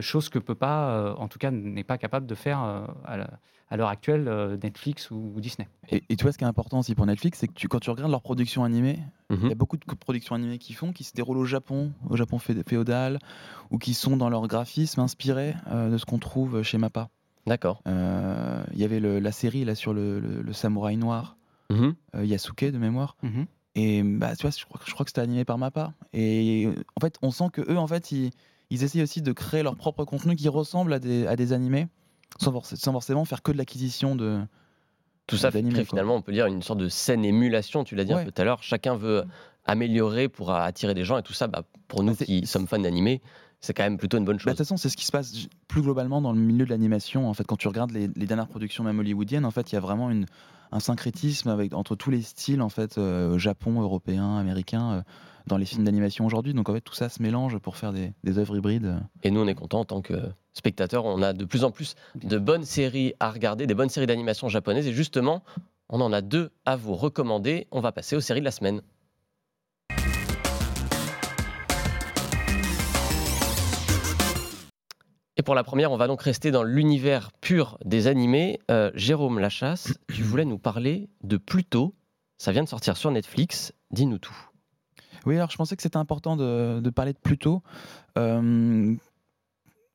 chose 0.00 0.28
que 0.30 0.38
peut 0.38 0.54
pas, 0.54 1.14
en 1.18 1.28
tout 1.28 1.38
cas, 1.38 1.50
n'est 1.50 1.84
pas 1.84 1.98
capable 1.98 2.26
de 2.26 2.34
faire 2.34 2.58
à 3.04 3.16
la, 3.16 3.28
à 3.70 3.76
l'heure 3.76 3.88
actuelle 3.88 4.28
euh, 4.28 4.56
Netflix 4.62 5.10
ou, 5.10 5.34
Disney. 5.38 5.68
Et, 5.90 6.16
tu 6.16 6.22
vois, 6.22 6.32
ce 6.32 6.38
qui 6.38 6.44
est 6.44 6.48
important 6.48 6.78
aussi 6.78 6.94
pour 6.94 7.06
Netflix, 7.06 7.38
c'est 7.38 7.48
que 7.48 7.52
tu, 7.52 7.68
quand 7.68 7.80
tu 7.80 7.90
regardes 7.90 8.10
leurs 8.10 8.22
productions 8.22 8.64
animées, 8.64 8.98
il 9.30 9.42
y 9.42 9.46
a 9.46 9.48
mhm. 9.48 9.54
beaucoup 9.54 9.76
de 9.76 9.84
productions 9.84 10.34
animées 10.34 10.58
qui 10.58 10.72
font, 10.72 10.92
qui 10.92 11.04
se 11.04 11.12
déroulent 11.14 11.38
au 11.38 11.44
Japon, 11.44 11.92
au 12.08 12.16
Japon 12.16 12.38
féodal, 12.38 13.18
ou 13.70 13.78
qui 13.78 13.94
sont 13.94 14.16
dans 14.16 14.30
leur 14.30 14.46
graphisme 14.48 15.00
inspirés 15.00 15.54
euh, 15.70 15.90
de 15.90 15.98
ce 15.98 16.06
qu'on 16.06 16.18
trouve 16.18 16.62
chez 16.62 16.78
Mappa. 16.78 17.08
D'accord. 17.46 17.82
Euh, 17.86 18.62
il 18.72 18.78
y 18.78 18.84
avait 18.84 19.00
la 19.00 19.32
série 19.32 19.64
là 19.64 19.74
sur 19.74 19.94
le, 19.94 20.44
samouraï 20.52 20.96
noir, 20.96 21.36
mhm. 21.70 21.94
Yasuke 22.22 22.64
de 22.64 22.78
mémoire. 22.78 23.16
Mhm. 23.22 23.46
Et 23.74 24.02
bah, 24.02 24.34
tu 24.34 24.42
vois, 24.42 24.50
je 24.50 24.64
crois, 24.64 24.80
je 24.84 24.92
crois 24.92 25.04
que 25.04 25.10
c'était 25.10 25.20
animé 25.20 25.44
par 25.44 25.56
Mappa. 25.56 25.92
Et 26.12 26.68
en 26.96 27.00
fait, 27.00 27.16
on 27.22 27.30
sent 27.30 27.50
que 27.52 27.60
eux, 27.70 27.78
en 27.78 27.86
fait, 27.86 28.12
ils, 28.12 28.32
ils 28.70 28.82
essayent 28.82 29.02
aussi 29.02 29.22
de 29.22 29.32
créer 29.32 29.62
leur 29.62 29.76
propre 29.76 30.04
contenu 30.04 30.36
qui 30.36 30.48
ressemble 30.48 30.92
à 30.92 30.98
des, 30.98 31.26
à 31.26 31.36
des 31.36 31.52
animés 31.52 31.86
sans, 32.38 32.52
forcément 32.92 33.24
faire 33.24 33.42
que 33.42 33.52
de 33.52 33.58
l'acquisition 33.58 34.16
de. 34.16 34.40
Tout 35.26 35.36
ça 35.36 35.50
fait 35.50 35.62
finalement, 35.84 36.16
on 36.16 36.22
peut 36.22 36.32
dire, 36.32 36.46
une 36.46 36.62
sorte 36.62 36.78
de 36.78 36.88
scène 36.88 37.22
émulation, 37.22 37.84
tu 37.84 37.94
l'as 37.94 38.04
dit 38.04 38.14
un 38.14 38.24
peu 38.24 38.32
tout 38.32 38.40
à 38.40 38.44
l'heure. 38.44 38.62
Chacun 38.62 38.96
veut 38.96 39.24
améliorer 39.66 40.28
pour 40.28 40.52
attirer 40.52 40.94
des 40.94 41.04
gens 41.04 41.18
et 41.18 41.22
tout 41.22 41.34
ça, 41.34 41.46
bah, 41.46 41.64
pour 41.86 42.02
nous 42.02 42.14
bah, 42.14 42.24
qui 42.24 42.46
sommes 42.46 42.66
fans 42.66 42.78
d'animé, 42.78 43.20
c'est 43.60 43.74
quand 43.74 43.82
même 43.82 43.98
plutôt 43.98 44.16
une 44.16 44.24
bonne 44.24 44.36
bah, 44.36 44.42
chose. 44.42 44.52
de 44.52 44.56
toute 44.56 44.66
façon, 44.66 44.78
c'est 44.78 44.88
ce 44.88 44.96
qui 44.96 45.04
se 45.04 45.12
passe 45.12 45.48
plus 45.68 45.82
globalement 45.82 46.22
dans 46.22 46.32
le 46.32 46.40
milieu 46.40 46.64
de 46.64 46.70
l'animation. 46.70 47.28
En 47.28 47.34
fait, 47.34 47.44
quand 47.44 47.56
tu 47.56 47.68
regardes 47.68 47.90
les, 47.90 48.08
dernières 48.08 48.48
productions, 48.48 48.82
même 48.82 48.98
hollywoodiennes, 48.98 49.44
en 49.44 49.50
fait, 49.50 49.70
il 49.70 49.74
y 49.74 49.78
a 49.78 49.80
vraiment 49.80 50.10
une, 50.10 50.24
un 50.72 50.80
syncrétisme 50.80 51.50
avec, 51.50 51.74
entre 51.74 51.94
tous 51.94 52.10
les 52.10 52.22
styles, 52.22 52.62
en 52.62 52.70
fait, 52.70 52.96
euh, 52.96 53.36
Japon, 53.38 53.82
européen, 53.82 54.38
américain. 54.38 54.92
Euh, 54.92 55.02
dans 55.48 55.56
les 55.56 55.64
films 55.64 55.84
d'animation 55.84 56.26
aujourd'hui. 56.26 56.54
Donc 56.54 56.68
en 56.68 56.74
fait, 56.74 56.82
tout 56.82 56.94
ça 56.94 57.08
se 57.08 57.20
mélange 57.20 57.58
pour 57.58 57.76
faire 57.76 57.92
des, 57.92 58.12
des 58.22 58.38
œuvres 58.38 58.56
hybrides. 58.56 59.00
Et 59.24 59.30
nous, 59.32 59.40
on 59.40 59.48
est 59.48 59.54
content 59.54 59.80
en 59.80 59.84
tant 59.84 60.02
que 60.02 60.14
spectateurs. 60.58 61.04
On 61.04 61.22
a 61.22 61.32
de 61.32 61.44
plus 61.44 61.64
en 61.64 61.70
plus 61.70 61.94
de 62.14 62.38
bonnes 62.38 62.64
séries 62.64 63.14
à 63.20 63.30
regarder, 63.30 63.66
des 63.66 63.74
bonnes 63.74 63.88
séries 63.88 64.06
d'animation 64.06 64.48
japonaises. 64.48 64.86
Et 64.86 64.92
justement, 64.92 65.42
on 65.88 66.00
en 66.00 66.12
a 66.12 66.20
deux 66.20 66.50
à 66.66 66.76
vous 66.76 66.94
recommander. 66.94 67.66
On 67.70 67.80
va 67.80 67.92
passer 67.92 68.14
aux 68.16 68.20
séries 68.20 68.40
de 68.40 68.44
la 68.44 68.50
semaine. 68.50 68.82
Et 75.38 75.42
pour 75.42 75.54
la 75.54 75.62
première, 75.62 75.92
on 75.92 75.96
va 75.96 76.08
donc 76.08 76.20
rester 76.20 76.50
dans 76.50 76.64
l'univers 76.64 77.30
pur 77.40 77.78
des 77.84 78.08
animés. 78.08 78.58
Euh, 78.72 78.90
Jérôme 78.94 79.38
Lachasse, 79.38 79.94
tu 80.12 80.24
voulais 80.24 80.44
nous 80.44 80.58
parler 80.58 81.08
de 81.22 81.36
Pluto. 81.36 81.94
Ça 82.38 82.50
vient 82.50 82.64
de 82.64 82.68
sortir 82.68 82.96
sur 82.96 83.12
Netflix. 83.12 83.72
Dis-nous 83.92 84.18
tout. 84.18 84.36
Oui, 85.26 85.36
alors 85.36 85.50
je 85.50 85.56
pensais 85.56 85.76
que 85.76 85.82
c'était 85.82 85.96
important 85.96 86.36
de, 86.36 86.90
parler 86.90 87.12
de 87.12 87.18
Pluto. 87.18 87.62
Euh, 88.16 88.94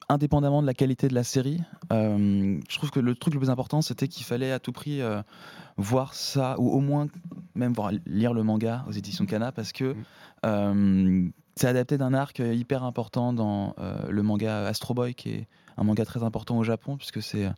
indépendamment 0.09 0.61
de 0.61 0.67
la 0.67 0.73
qualité 0.73 1.07
de 1.07 1.13
la 1.13 1.23
série, 1.23 1.61
euh, 1.91 2.59
je 2.69 2.77
trouve 2.77 2.91
que 2.91 2.99
le 2.99 3.15
truc 3.15 3.33
le 3.33 3.39
plus 3.39 3.49
important, 3.49 3.81
c'était 3.81 4.07
qu'il 4.07 4.25
fallait 4.25 4.51
à 4.51 4.59
tout 4.59 4.71
prix 4.71 5.01
euh, 5.01 5.21
voir 5.77 6.13
ça, 6.13 6.55
ou 6.59 6.69
au 6.69 6.79
moins 6.79 7.07
même 7.55 7.73
voir, 7.73 7.91
lire 8.05 8.33
le 8.33 8.43
manga 8.43 8.85
aux 8.87 8.91
éditions 8.91 9.25
Kana, 9.25 9.51
parce 9.51 9.71
que 9.71 9.95
mm. 10.43 11.31
c'est 11.55 11.67
adapté 11.67 11.97
d'un 11.97 12.13
arc 12.13 12.39
hyper 12.39 12.83
important 12.83 13.33
dans 13.33 13.75
le 14.07 14.23
manga 14.23 14.65
Astro 14.67 14.93
Boy, 14.93 15.13
qui 15.13 15.29
est 15.29 15.47
un 15.77 15.83
manga 15.83 16.05
très 16.05 16.23
important 16.23 16.57
au 16.57 16.63
Japon, 16.63 16.97
puisque 16.97 17.21
c'est 17.21 17.49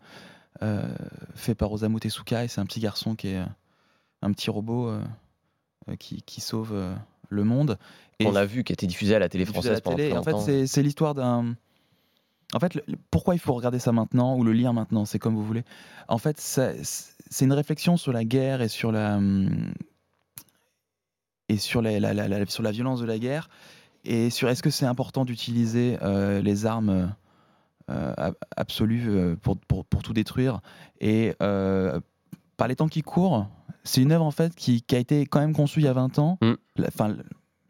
fait 1.36 1.56
par 1.56 1.72
Osamu 1.72 2.00
Tezuka, 2.00 2.44
et 2.44 2.48
c'est 2.48 2.62
un 2.62 2.66
petit 2.66 2.80
garçon 2.80 3.16
qui 3.16 3.30
est 3.30 3.44
un 4.22 4.32
petit 4.32 4.50
robot 4.50 4.94
qui, 6.00 6.22
qui, 6.24 6.42
sauve 6.42 6.96
le 7.30 7.44
Monde. 7.44 7.78
Et 8.20 8.28
on 8.28 8.36
a 8.36 8.46
vu, 8.46 8.64
qui 8.64 8.74
était 8.74 8.88
diffusé 8.88 9.16
à 9.16 9.20
la 9.20 9.30
télé 9.30 9.46
française 9.46 9.82
pendant 9.82 10.18
En 10.18 10.24
fait, 10.24 10.68
c'est 10.68 10.84
l'histoire 10.84 11.16
d'un. 11.16 11.56
En 12.56 12.60
fait, 12.60 12.82
pourquoi 13.12 13.36
il 13.36 13.40
faut 13.40 13.54
regarder 13.54 13.80
ça 13.80 13.92
maintenant 13.92 14.38
ou 14.38 14.44
le 14.46 14.54
lire 14.54 14.74
maintenant 14.74 15.04
C'est 15.04 15.20
comme 15.20 15.36
vous 15.36 15.44
voulez. 15.44 15.66
En 16.08 16.18
fait, 16.18 16.40
c'est 16.40 17.46
une 17.46 17.52
réflexion 17.52 17.98
sur 17.98 18.14
la 18.14 18.24
guerre 18.24 18.62
et 18.62 18.70
sur 18.70 18.94
la 18.94 19.20
et 21.50 21.58
sur 21.58 21.82
la, 21.82 22.46
sur 22.48 22.64
la 22.64 22.72
violence 22.72 23.02
de 23.02 23.06
la 23.06 23.20
guerre 23.20 23.50
et 24.06 24.30
sur 24.30 24.48
est-ce 24.48 24.64
que 24.64 24.70
c'est 24.70 24.86
important 24.86 25.26
d'utiliser 25.26 25.98
euh, 26.02 26.42
les 26.42 26.66
armes 26.66 27.14
euh, 27.92 28.32
absolues 28.56 29.10
euh, 29.10 29.36
pour, 29.36 29.58
pour, 29.58 29.86
pour, 29.86 30.02
tout 30.02 30.14
détruire 30.14 30.62
et 31.02 31.34
par 31.38 32.70
les 32.70 32.78
temps 32.78 32.88
qui 32.88 33.02
courent, 33.02 33.48
c'est 33.84 34.02
une 34.02 34.14
œuvre 34.14 34.24
en 34.24 34.32
fait 34.32 34.56
qui, 34.56 34.84
a 34.94 34.98
été 34.98 35.26
quand 35.26 35.42
même 35.42 35.54
conçue 35.54 35.82
il 35.82 35.86
y 35.86 35.90
a 35.90 35.94
20 35.94 36.20
ans, 36.20 36.38
mm. 36.42 36.54
enfin 36.88 37.18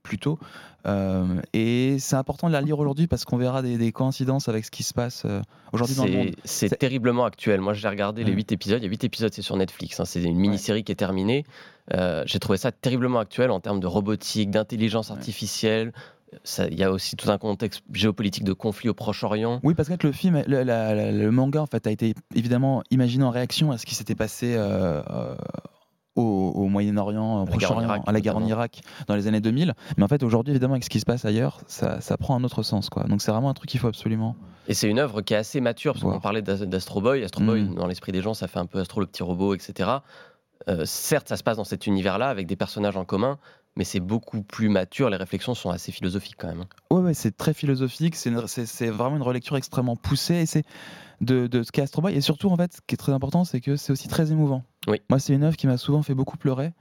plus 0.06 0.20
tôt, 0.20 0.40
euh, 0.86 1.42
et 1.54 1.98
c'est 2.00 2.16
important 2.16 2.48
de 2.48 2.54
la 2.54 2.62
lire 2.62 2.78
aujourd'hui 2.80 3.08
parce 3.08 3.26
qu'on 3.26 3.38
verra 3.38 3.62
des, 3.62 3.92
coïncidences 3.92 4.48
avec 4.48 4.66
ce 4.66 4.72
qui 4.72 4.84
se 4.84 4.94
passe 4.94 5.24
euh, 5.26 5.42
aujourd'hui 5.74 5.96
dans 5.96 6.06
le 6.06 6.12
monde. 6.12 6.32
C'est 6.44 6.78
terriblement 6.78 7.26
actuel. 7.26 7.60
Moi, 7.60 7.74
j'ai 7.74 7.88
regardé 7.88 8.24
les 8.24 8.32
8 8.32 8.52
épisodes. 8.52 8.80
Il 8.82 8.86
y 8.86 8.88
a 8.88 8.90
8 8.90 9.04
épisodes, 9.04 9.34
c'est 9.34 9.42
sur 9.42 9.58
Netflix. 9.58 10.00
Hein. 10.00 10.06
C'est 10.06 10.22
une 10.22 10.38
mini-série 10.38 10.84
qui 10.84 10.92
est 10.92 10.96
terminée. 10.96 11.44
Euh, 11.94 12.24
j'ai 12.26 12.40
trouvé 12.40 12.58
ça 12.58 12.72
terriblement 12.72 13.20
actuel 13.20 13.52
en 13.52 13.60
termes 13.60 13.80
de 13.80 13.88
robotique, 13.88 14.52
d'intelligence 14.52 15.12
artificielle, 15.12 15.92
il 16.70 16.78
y 16.78 16.84
a 16.84 16.92
aussi 16.92 17.16
tout 17.16 17.30
un 17.30 17.38
contexte 17.38 17.82
géopolitique 17.94 18.44
de 18.44 18.52
conflit 18.52 18.90
au 18.90 18.94
Proche-Orient. 18.94 19.60
Oui, 19.64 19.74
parce 19.74 19.88
que 19.88 19.96
le 20.06 20.12
film, 20.12 20.44
le, 20.48 21.30
manga 21.30 21.62
en 21.62 21.66
fait 21.66 21.88
a 21.88 21.92
été 21.92 22.14
évidemment 22.34 22.84
imaginé 22.92 23.24
en 23.24 23.30
réaction 23.30 23.72
à 23.72 23.78
ce 23.78 23.86
qui 23.86 23.96
s'était 23.96 24.16
passé 24.16 24.54
euh, 24.58 25.02
euh, 26.18 26.22
au, 26.22 26.68
Moyen-Orient, 26.68 27.44
au 27.44 27.46
Proche-Orient, 27.46 28.04
à 28.06 28.12
la 28.12 28.22
guerre 28.22 28.38
en 28.38 28.46
Irak 28.46 28.82
dans 29.08 29.16
les 29.16 29.28
années 29.28 29.42
2000. 29.42 29.74
Mais 29.98 30.04
en 30.04 30.08
fait, 30.08 30.24
aujourd'hui, 30.24 30.52
évidemment, 30.52 30.74
avec 30.74 30.84
ce 30.84 30.90
qui 30.90 31.00
se 31.00 31.06
passe 31.06 31.26
ailleurs, 31.26 31.62
ça, 31.68 32.00
prend 32.18 32.36
un 32.36 32.44
autre 32.44 32.64
sens. 32.64 32.90
Quoi. 32.90 33.04
Donc 33.04 33.22
c'est 33.22 33.32
vraiment 33.32 33.50
un 33.50 33.54
truc 33.54 33.70
qu'il 33.70 33.80
faut 33.80 33.88
absolument. 33.88 34.36
Et 34.68 34.74
c'est 34.74 34.90
une 34.90 35.00
œuvre 35.00 35.22
qui 35.22 35.34
est 35.34 35.38
assez 35.38 35.62
mature, 35.62 35.94
parce 35.94 36.04
qu'on 36.04 36.20
parlait 36.20 36.42
d'Astro 36.42 37.02
Boy. 37.02 37.24
Astro 37.24 37.44
Boy, 37.44 37.64
mm. 37.64 37.76
dans 37.76 37.88
l'esprit 37.88 38.12
des 38.12 38.22
gens, 38.22 38.34
ça 38.34 38.48
fait 38.48 38.60
un 38.60 38.66
peu 38.66 38.80
Astro 38.80 39.02
le 39.02 39.08
petit 39.08 39.24
robot, 39.24 39.54
etc. 39.54 39.90
Euh, 40.68 40.84
certes, 40.86 41.30
ça 41.30 41.38
se 41.38 41.44
passe 41.44 41.58
dans 41.58 41.64
cet 41.64 41.86
univers-là, 41.86 42.30
avec 42.30 42.48
des 42.48 42.56
personnages 42.56 42.98
en 42.98 43.06
commun, 43.06 43.38
mais 43.76 43.84
c'est 43.84 44.00
beaucoup 44.00 44.42
plus 44.42 44.70
mature. 44.70 45.10
Les 45.10 45.18
réflexions 45.18 45.54
sont 45.54 45.70
assez 45.70 45.92
philosophiques 45.92 46.36
quand 46.38 46.48
même. 46.48 46.62
Hein. 46.62 46.68
Oui, 46.92 47.02
ouais, 47.02 47.14
c'est 47.14 47.36
très 47.36 47.54
philosophique. 47.54 48.16
C'est 48.16 48.90
vraiment 48.90 49.18
une 49.18 49.22
relecture 49.22 49.58
extrêmement 49.58 49.96
poussée. 49.96 50.36
Et 50.36 50.46
c'est 50.46 50.64
de, 51.22 51.48
de 51.48 51.62
ce 51.62 51.72
qu'est 51.72 51.82
Astro 51.82 52.02
Boy. 52.02 52.16
Et 52.16 52.22
surtout, 52.22 52.50
en 52.50 52.56
fait, 52.56 52.74
ce 52.74 52.80
qui 52.88 52.96
est 52.96 52.98
très 52.98 53.12
important, 53.12 53.44
c'est 53.44 53.62
que 53.62 53.76
c'est 53.76 53.92
aussi 53.92 54.08
très 54.08 54.32
émouvant. 54.32 54.64
Oui. 54.88 55.02
Moi, 55.10 55.20
c'est 55.20 55.34
une 55.34 55.44
œuvre 55.44 55.58
qui 55.58 55.68
m'a 55.68 55.78
souvent 55.78 56.02
fait 56.04 56.14
beaucoup 56.14 56.38
pleurer. 56.38 56.72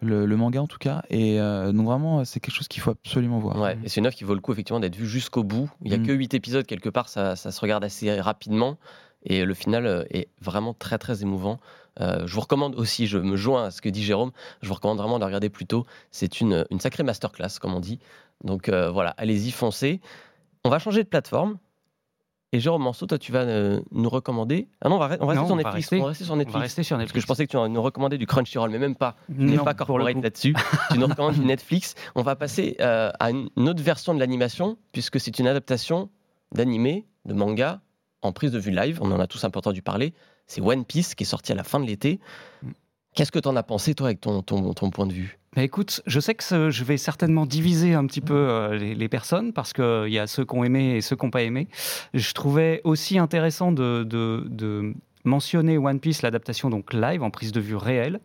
Le, 0.00 0.26
manga 0.36 0.62
en 0.62 0.68
tout 0.68 0.78
cas. 0.78 1.02
Et 1.10 1.40
euh, 1.40 1.72
donc 1.72 1.86
vraiment, 1.86 2.24
c'est 2.24 2.38
quelque 2.38 2.54
chose 2.54 2.68
qu'il 2.68 2.80
faut 2.80 2.92
absolument 2.92 3.40
voir. 3.40 3.60
Ouais, 3.60 3.76
et 3.82 3.88
c'est 3.88 3.98
une 3.98 4.06
œuvre 4.06 4.14
qui 4.14 4.22
vaut 4.22 4.34
le 4.34 4.40
coup 4.40 4.52
effectivement 4.52 4.78
d'être 4.78 4.94
vue 4.94 5.08
jusqu'au 5.08 5.42
bout. 5.42 5.68
Il 5.82 5.88
n'y 5.88 5.96
a 5.96 5.98
mm. 5.98 6.06
que 6.06 6.12
8 6.12 6.34
épisodes 6.34 6.66
quelque 6.66 6.88
part, 6.88 7.08
ça, 7.08 7.34
ça, 7.34 7.50
se 7.50 7.60
regarde 7.60 7.82
assez 7.82 8.20
rapidement. 8.20 8.76
Et 9.24 9.44
le 9.44 9.54
final 9.54 9.86
euh, 9.86 10.04
est 10.10 10.28
vraiment 10.40 10.74
très 10.74 10.98
très 10.98 11.22
émouvant. 11.22 11.58
Euh, 12.00 12.26
je 12.26 12.34
vous 12.34 12.40
recommande 12.40 12.76
aussi, 12.76 13.06
je 13.06 13.18
me 13.18 13.36
joins 13.36 13.64
à 13.64 13.70
ce 13.70 13.82
que 13.82 13.88
dit 13.88 14.04
Jérôme, 14.04 14.30
je 14.62 14.68
vous 14.68 14.74
recommande 14.74 14.98
vraiment 14.98 15.18
de 15.18 15.24
regarder 15.24 15.48
plus 15.48 15.66
tôt. 15.66 15.84
C'est 16.10 16.40
une, 16.40 16.64
une 16.70 16.80
sacrée 16.80 17.02
masterclass, 17.02 17.58
comme 17.60 17.74
on 17.74 17.80
dit. 17.80 17.98
Donc 18.44 18.68
euh, 18.68 18.90
voilà, 18.90 19.10
allez-y, 19.18 19.50
foncez. 19.50 20.00
On 20.64 20.70
va 20.70 20.78
changer 20.78 21.02
de 21.02 21.08
plateforme. 21.08 21.58
Et 22.52 22.60
Jérôme 22.60 22.82
Manceau, 22.82 23.06
toi, 23.06 23.18
tu 23.18 23.30
vas 23.30 23.44
nous 23.90 24.08
recommander. 24.08 24.68
Ah 24.80 24.88
non, 24.88 24.96
on 24.96 24.98
va, 24.98 25.08
rester, 25.08 25.46
sur 25.46 25.56
Netflix. 25.56 25.92
On 25.92 26.00
va 26.00 26.06
rester 26.06 26.24
sur 26.24 26.36
Netflix. 26.36 26.62
Parce 26.62 27.12
que 27.12 27.20
je 27.20 27.26
pensais 27.26 27.46
que 27.46 27.50
tu 27.50 27.70
nous 27.70 27.82
recommandais 27.82 28.16
du 28.16 28.26
Crunchyroll, 28.26 28.70
mais 28.70 28.78
même 28.78 28.96
pas. 28.96 29.16
Tu 29.26 29.44
n'es 29.44 29.58
pas 29.58 29.74
corporate 29.74 30.16
là-dessus. 30.22 30.54
tu 30.90 30.98
nous 30.98 31.06
recommandes 31.06 31.34
du 31.34 31.44
Netflix. 31.44 31.94
On 32.14 32.22
va 32.22 32.36
passer 32.36 32.76
à 32.80 33.30
une 33.30 33.68
autre 33.68 33.82
version 33.82 34.14
de 34.14 34.18
l'animation, 34.18 34.78
puisque 34.92 35.20
c'est 35.20 35.38
une 35.38 35.46
adaptation 35.46 36.08
d'animé, 36.52 37.06
de 37.26 37.34
manga, 37.34 37.82
en 38.22 38.32
prise 38.32 38.52
de 38.52 38.58
vue 38.58 38.70
live, 38.70 38.98
on 39.02 39.12
en 39.12 39.20
a 39.20 39.26
tous 39.26 39.44
un 39.44 39.50
peu 39.50 39.58
entendu 39.58 39.82
parler, 39.82 40.14
c'est 40.46 40.60
One 40.60 40.84
Piece 40.84 41.14
qui 41.14 41.24
est 41.24 41.26
sorti 41.26 41.52
à 41.52 41.54
la 41.54 41.64
fin 41.64 41.80
de 41.80 41.86
l'été. 41.86 42.20
Qu'est-ce 43.14 43.32
que 43.32 43.38
tu 43.38 43.48
en 43.48 43.56
as 43.56 43.62
pensé, 43.62 43.94
toi, 43.94 44.08
avec 44.08 44.20
ton, 44.20 44.42
ton, 44.42 44.90
point 44.90 45.06
de 45.06 45.12
vue? 45.12 45.38
Bah 45.58 45.64
écoute, 45.64 46.02
je 46.06 46.20
sais 46.20 46.36
que 46.36 46.70
je 46.70 46.84
vais 46.84 46.96
certainement 46.96 47.44
diviser 47.44 47.92
un 47.92 48.06
petit 48.06 48.20
peu 48.20 48.32
euh, 48.32 48.78
les, 48.78 49.08
personnes 49.08 49.52
parce 49.52 49.72
qu'il 49.72 50.06
y 50.06 50.20
a 50.20 50.28
ceux 50.28 50.44
qui 50.44 50.54
ont 50.54 50.62
aimé 50.62 50.94
et 50.94 51.00
ceux 51.00 51.16
qui 51.16 51.26
n'ont 51.26 51.32
pas 51.32 51.42
aimé. 51.42 51.66
Je 52.14 52.32
trouvais 52.32 52.80
aussi 52.84 53.18
intéressant 53.18 53.72
de, 53.72 54.04
de, 54.04 54.94
mentionner 55.24 55.76
One 55.76 55.98
Piece, 55.98 56.22
l'adaptation 56.22 56.70
donc 56.70 56.92
live 56.92 57.24
en 57.24 57.30
prise 57.30 57.50
de 57.50 57.58
vue 57.58 57.74
réelle. 57.74 58.20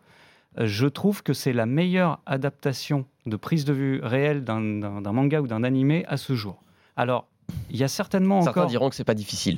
Euh, 0.60 0.68
je 0.68 0.86
trouve 0.86 1.24
que 1.24 1.34
c'est 1.34 1.54
la 1.54 1.66
meilleure 1.66 2.20
adaptation 2.28 3.08
de 3.26 3.36
prise 3.36 3.66
de 3.66 3.74
vue 3.74 4.00
réelle 4.04 4.44
d'un 4.44 4.60
manga 4.60 5.42
ou 5.42 5.48
d'un 5.48 5.64
animé 5.64 6.06
à 6.08 6.18
ce 6.18 6.36
jour. 6.36 6.62
Alors, 6.98 7.28
il 7.72 7.78
y 7.78 7.84
a 7.84 7.88
certainement 7.88 8.44
Certains 8.44 8.62
encore. 8.62 8.70
diront 8.70 8.90
que 8.92 8.96
c'est 8.96 9.04
pas 9.04 9.16
difficile. 9.16 9.58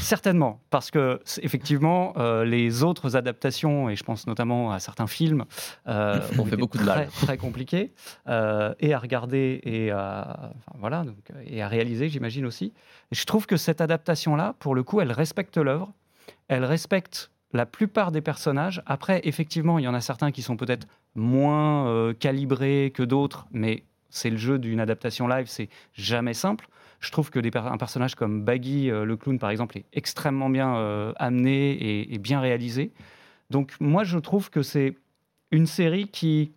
Certainement, 0.00 0.60
parce 0.70 0.90
que 0.90 1.20
effectivement, 1.42 2.14
euh, 2.16 2.44
les 2.44 2.82
autres 2.82 3.16
adaptations, 3.16 3.88
et 3.88 3.96
je 3.96 4.04
pense 4.04 4.26
notamment 4.26 4.72
à 4.72 4.80
certains 4.80 5.06
films, 5.06 5.44
euh, 5.86 6.20
ont 6.38 6.44
fait 6.44 6.56
beaucoup 6.56 6.78
de 6.78 6.84
mal, 6.84 7.08
très 7.08 7.36
compliqués, 7.36 7.92
euh, 8.28 8.74
et 8.80 8.94
à 8.94 8.98
regarder 8.98 9.60
et 9.64 9.90
à, 9.90 10.52
voilà, 10.78 11.04
donc, 11.04 11.16
et 11.46 11.62
à 11.62 11.68
réaliser, 11.68 12.08
j'imagine 12.08 12.46
aussi. 12.46 12.72
Et 13.12 13.14
je 13.14 13.24
trouve 13.24 13.46
que 13.46 13.56
cette 13.56 13.80
adaptation-là, 13.80 14.54
pour 14.58 14.74
le 14.74 14.82
coup, 14.82 15.00
elle 15.00 15.12
respecte 15.12 15.56
l'œuvre, 15.56 15.92
elle 16.48 16.64
respecte 16.64 17.30
la 17.52 17.66
plupart 17.66 18.10
des 18.10 18.20
personnages. 18.20 18.82
Après, 18.86 19.20
effectivement, 19.24 19.78
il 19.78 19.84
y 19.84 19.88
en 19.88 19.94
a 19.94 20.00
certains 20.00 20.32
qui 20.32 20.42
sont 20.42 20.56
peut-être 20.56 20.88
moins 21.14 22.12
calibrés 22.14 22.90
que 22.92 23.04
d'autres, 23.04 23.46
mais 23.52 23.84
c'est 24.10 24.30
le 24.30 24.36
jeu 24.36 24.58
d'une 24.58 24.80
adaptation 24.80 25.28
live, 25.28 25.46
c'est 25.46 25.68
jamais 25.92 26.34
simple. 26.34 26.68
Je 27.04 27.10
trouve 27.10 27.30
que 27.30 27.38
un 27.38 27.76
personnage 27.76 28.14
comme 28.14 28.42
Baggy, 28.42 28.90
euh, 28.90 29.04
le 29.04 29.16
clown, 29.16 29.38
par 29.38 29.50
exemple, 29.50 29.76
est 29.76 29.84
extrêmement 29.92 30.48
bien 30.48 30.76
euh, 30.76 31.12
amené 31.16 32.12
et, 32.12 32.18
bien 32.18 32.40
réalisé. 32.40 32.92
Donc 33.50 33.74
moi, 33.78 34.04
je 34.04 34.18
trouve 34.18 34.48
que 34.48 34.62
c'est 34.62 34.96
une 35.50 35.66
série 35.66 36.08
qui, 36.08 36.52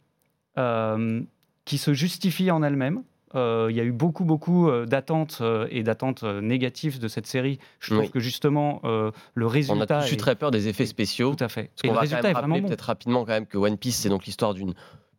euh, 0.58 1.22
qui 1.66 1.78
se 1.78 1.94
justifie 1.94 2.50
en 2.50 2.64
elle-même. 2.64 3.04
Il 3.36 3.76
y 3.76 3.80
a 3.80 3.84
eu 3.84 3.92
beaucoup, 3.92 4.26
beaucoup 4.26 4.68
d'attentes 4.88 5.44
et 5.70 5.84
d'attentes 5.84 6.24
négatives 6.24 6.98
de 6.98 7.08
cette 7.08 7.28
série. 7.28 7.60
Je 7.80 7.94
trouve 7.94 8.10
que 8.10 8.20
justement, 8.20 8.82
le 8.84 9.46
résultat. 9.46 9.98
On 9.98 10.00
a 10.00 10.04
tous 10.08 10.14
eu 10.14 10.18
très 10.18 10.36
peur 10.36 10.50
des 10.50 10.70
effets 10.70 10.88
spéciaux. 10.88 11.36
Tout 11.36 11.44
à 11.44 11.50
fait. 11.50 11.70
et 11.84 11.90
le 11.90 11.94
résultat 11.94 12.32
est 12.32 12.34
vraiment 12.34 12.60
Peut-être 12.60 12.82
rapidement 12.82 13.26
quand 13.26 13.34
même 13.34 13.46
que 13.46 13.60
One 13.60 13.78
Piece, 13.78 13.98
c'est 13.98 14.10
donc 14.10 14.26
l'histoire 14.26 14.56
d'une 14.56 14.74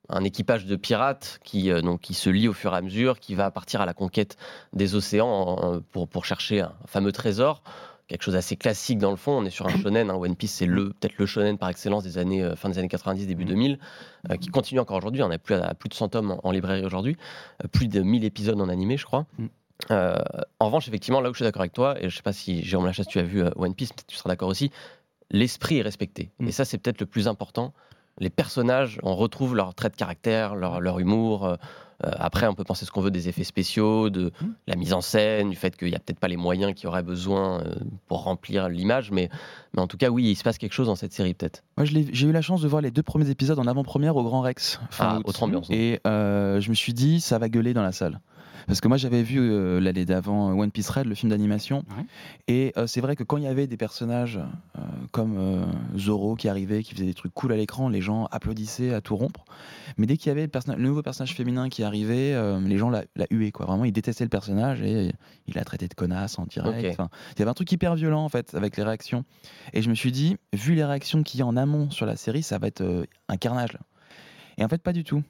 un 0.09 0.25
équipage 0.25 0.67
de 0.67 0.77
pirates 0.77 1.41
qui, 1.45 1.71
euh, 1.71 1.81
donc, 1.81 2.01
qui 2.01 2.15
se 2.15 2.31
lie 2.31 2.49
au 2.49 2.53
fur 2.53 2.75
et 2.75 2.77
à 2.77 2.81
mesure, 2.81 3.21
qui 3.21 3.35
va 3.35 3.51
partir 3.51 3.81
à 3.81 3.87
la 3.87 3.95
conquête 3.95 4.37
des 4.73 4.95
océans 4.95 5.81
pour, 5.93 6.09
pour 6.09 6.25
chercher 6.25 6.61
un 6.61 6.73
fameux 6.87 7.13
trésor. 7.13 7.63
Quelque 8.07 8.23
chose 8.23 8.35
d'assez 8.35 8.57
classique 8.57 8.99
dans 8.99 9.11
le 9.11 9.19
fond. 9.19 9.33
On 9.33 9.45
est 9.45 9.51
sur 9.51 9.67
un 9.67 9.77
shonen. 9.77 10.11
Hein. 10.11 10.15
One 10.15 10.35
Piece, 10.35 10.55
c'est 10.55 10.67
le, 10.67 10.91
peut-être 10.91 11.19
le 11.19 11.27
shonen 11.27 11.59
par 11.59 11.69
excellence 11.69 12.05
des 12.05 12.17
années, 12.17 12.43
euh, 12.43 12.57
fin 12.57 12.71
des 12.71 12.79
années 12.79 12.89
90, 12.89 13.27
début 13.27 13.45
2000, 13.45 13.73
mm. 13.73 14.33
euh, 14.33 14.37
qui 14.37 14.49
continue 14.49 14.81
encore 14.81 14.97
aujourd'hui. 14.97 15.23
On 15.23 15.31
a 15.31 15.39
plus, 15.39 15.55
à, 15.55 15.75
plus 15.75 15.91
de 15.91 15.95
100 15.95 16.09
tomes 16.09 16.41
en, 16.43 16.51
librairie 16.51 16.87
aujourd'hui, 16.87 17.19
plus 17.71 17.87
de 17.87 18.01
1000 18.01 18.25
épisodes 18.25 18.59
en 18.61 18.71
animé, 18.71 18.97
je 18.97 19.05
crois. 19.05 19.27
Mm. 19.37 19.47
en 19.91 20.67
revanche, 20.67 20.89
effectivement, 20.89 21.21
là 21.21 21.29
où 21.29 21.35
je 21.35 21.39
suis 21.39 21.45
d'accord 21.45 21.61
avec 21.61 21.75
toi, 21.75 21.99
et 21.99 22.03
je 22.03 22.07
ne 22.07 22.11
sais 22.11 22.23
pas 22.23 22.33
si 22.33 22.63
Jérôme 22.63 22.87
Lachasse, 22.87 23.09
tu 23.09 23.19
as 23.19 23.23
vu 23.23 23.43
One 23.57 23.75
Piece, 23.75 23.93
peut-être 23.93 24.07
tu 24.07 24.17
seras 24.17 24.31
d'accord 24.31 24.49
aussi, 24.49 24.71
l'esprit 25.31 25.77
est 25.77 25.83
respecté. 25.83 26.31
Mm. 26.39 26.49
Et 26.49 26.53
ça, 26.53 26.65
c'est 26.65 26.79
peut-être 26.79 27.01
le 27.01 27.07
plus 27.07 27.29
important 27.29 27.75
les 28.21 28.31
personnages, 28.31 28.99
on 29.03 29.15
retrouve 29.15 29.55
leur 29.55 29.75
trait 29.75 29.91
de 29.91 29.97
caractère, 29.97 30.55
leur, 30.55 30.99
humour. 30.99 31.47
Euh, 31.47 31.57
euh, 32.05 32.11
après, 32.17 32.47
on 32.47 32.55
peut 32.55 32.65
penser 32.65 32.85
ce 32.85 32.93
qu'on 32.93 33.01
veut 33.01 33.11
des 33.11 33.29
effets 33.29 33.45
spéciaux, 33.45 34.09
de 34.09 34.33
mmh. 34.41 34.47
la 34.69 34.77
mise 34.77 34.93
en 34.93 35.01
scène, 35.01 35.51
du 35.51 35.57
fait 35.57 35.77
qu'il 35.77 35.89
n'y 35.89 35.97
a 35.97 35.99
peut-être 35.99 36.21
pas 36.21 36.29
les 36.29 36.37
moyens 36.37 36.75
qu'il 36.75 36.85
y 36.85 36.87
aurait 36.87 37.03
besoin 37.03 37.61
euh, 37.61 37.75
pour 38.07 38.23
remplir 38.23 38.69
l'image, 38.69 39.11
mais, 39.11 39.29
mais 39.75 39.83
en 39.83 39.89
tout 39.89 39.97
cas, 39.97 40.09
oui, 40.09 40.25
il 40.25 40.37
se 40.37 40.45
passe 40.45 40.59
quelque 40.59 40.75
chose 40.75 40.87
dans 40.87 40.97
cette 40.97 41.13
série, 41.13 41.35
peut-être. 41.35 41.65
Moi, 41.77 41.87
j'ai 41.87 42.27
eu 42.27 42.33
la 42.33 42.43
chance 42.43 42.63
de 42.63 42.69
voir 42.69 42.83
les 42.83 42.91
deux 42.91 43.03
premiers 43.03 43.31
épisodes 43.31 43.59
en 43.59 43.67
avant-première 43.67 44.17
au 44.17 44.23
Grand 44.23 44.43
Rex. 44.43 44.81
ah, 44.99 45.19
autre 45.25 45.43
ambiance. 45.43 45.69
Et 45.71 46.01
je 46.05 46.69
me 46.69 46.75
suis 46.75 46.95
dit, 46.95 47.21
ça 47.21 47.39
va 47.39 47.49
gueuler 47.49 47.75
dans 47.75 47.83
la 47.83 47.93
salle. 47.93 48.21
Parce 48.69 48.83
que 48.83 48.89
moi, 48.89 48.99
j'avais 48.99 49.23
vu 49.23 49.41
euh, 49.41 49.81
l'année 49.81 50.05
d'avant 50.05 50.51
One 50.53 50.71
Piece 50.71 50.91
Red, 50.91 51.07
le 51.07 51.15
film 51.15 51.31
d'animation. 51.31 51.85
Et 52.49 52.75
euh, 52.77 52.87
c'est 52.87 53.01
vrai 53.01 53.17
que 53.17 53.25
quand 53.25 53.39
il 53.39 53.45
y 53.45 53.47
avait 53.47 53.67
des 53.67 53.79
personnages 53.79 54.39
euh, 54.77 54.81
comme 55.11 55.67
Zoro 55.97 56.37
qui 56.37 56.51
arrivait, 56.51 56.83
qui 56.83 56.93
faisait 56.93 57.07
des 57.07 57.15
trucs 57.15 57.33
cool 57.33 57.53
à 57.53 57.57
l'écran, 57.57 57.89
les 57.89 58.03
gens 58.03 58.27
applaudissaient 58.27 58.93
à 58.93 59.01
tout 59.01 59.17
rompre. 59.17 59.47
Mais 59.97 60.07
dès 60.07 60.19
qu'il 60.19 60.29
y 60.29 60.33
avait 60.33 60.47
le, 60.47 60.75
nouveau 60.77 61.03
personnage 61.03 61.35
féminin 61.35 61.71
qui 61.71 61.83
arrivait, 61.83 62.37
les 62.61 62.77
gens 62.77 62.91
la, 62.91 63.05
huaient. 63.31 63.53
Quoi. 63.53 63.65
Vraiment, 63.65 63.87
ils 63.87 63.93
détestaient 63.93 64.25
le 64.25 64.31
personnage 64.31 64.83
et 64.83 65.13
il 65.47 65.55
l'a 65.55 65.65
traité 65.65 65.89
de 65.89 65.95
connasse 65.95 66.39
en 66.39 66.45
direct. 66.45 66.79
il 66.79 67.39
y 67.39 67.43
avait 67.43 67.51
un 67.51 67.55
truc 67.55 67.73
hyper 67.73 67.95
violent 67.95 68.23
en 68.23 68.29
fait 68.29 68.55
avec 68.55 68.77
les 68.77 68.83
réactions. 68.83 69.25
Et 69.73 69.81
je 69.81 69.89
me 69.89 69.95
suis 69.95 70.13
dit, 70.13 70.37
vu 70.53 70.75
les 70.75 70.85
réactions 70.85 71.23
qu'il 71.23 71.41
y 71.41 71.43
a 71.43 71.47
en 71.47 71.57
amont 71.57 71.91
sur 71.91 72.05
la 72.05 72.17
série, 72.17 72.43
ça 72.43 72.59
va 72.59 72.67
être 72.67 73.07
un 73.29 73.37
carnage. 73.39 73.79
Et 74.59 74.65
en 74.65 74.69
fait, 74.69 74.83
pas 74.83 74.93
du 74.93 75.05
tout 75.05 75.23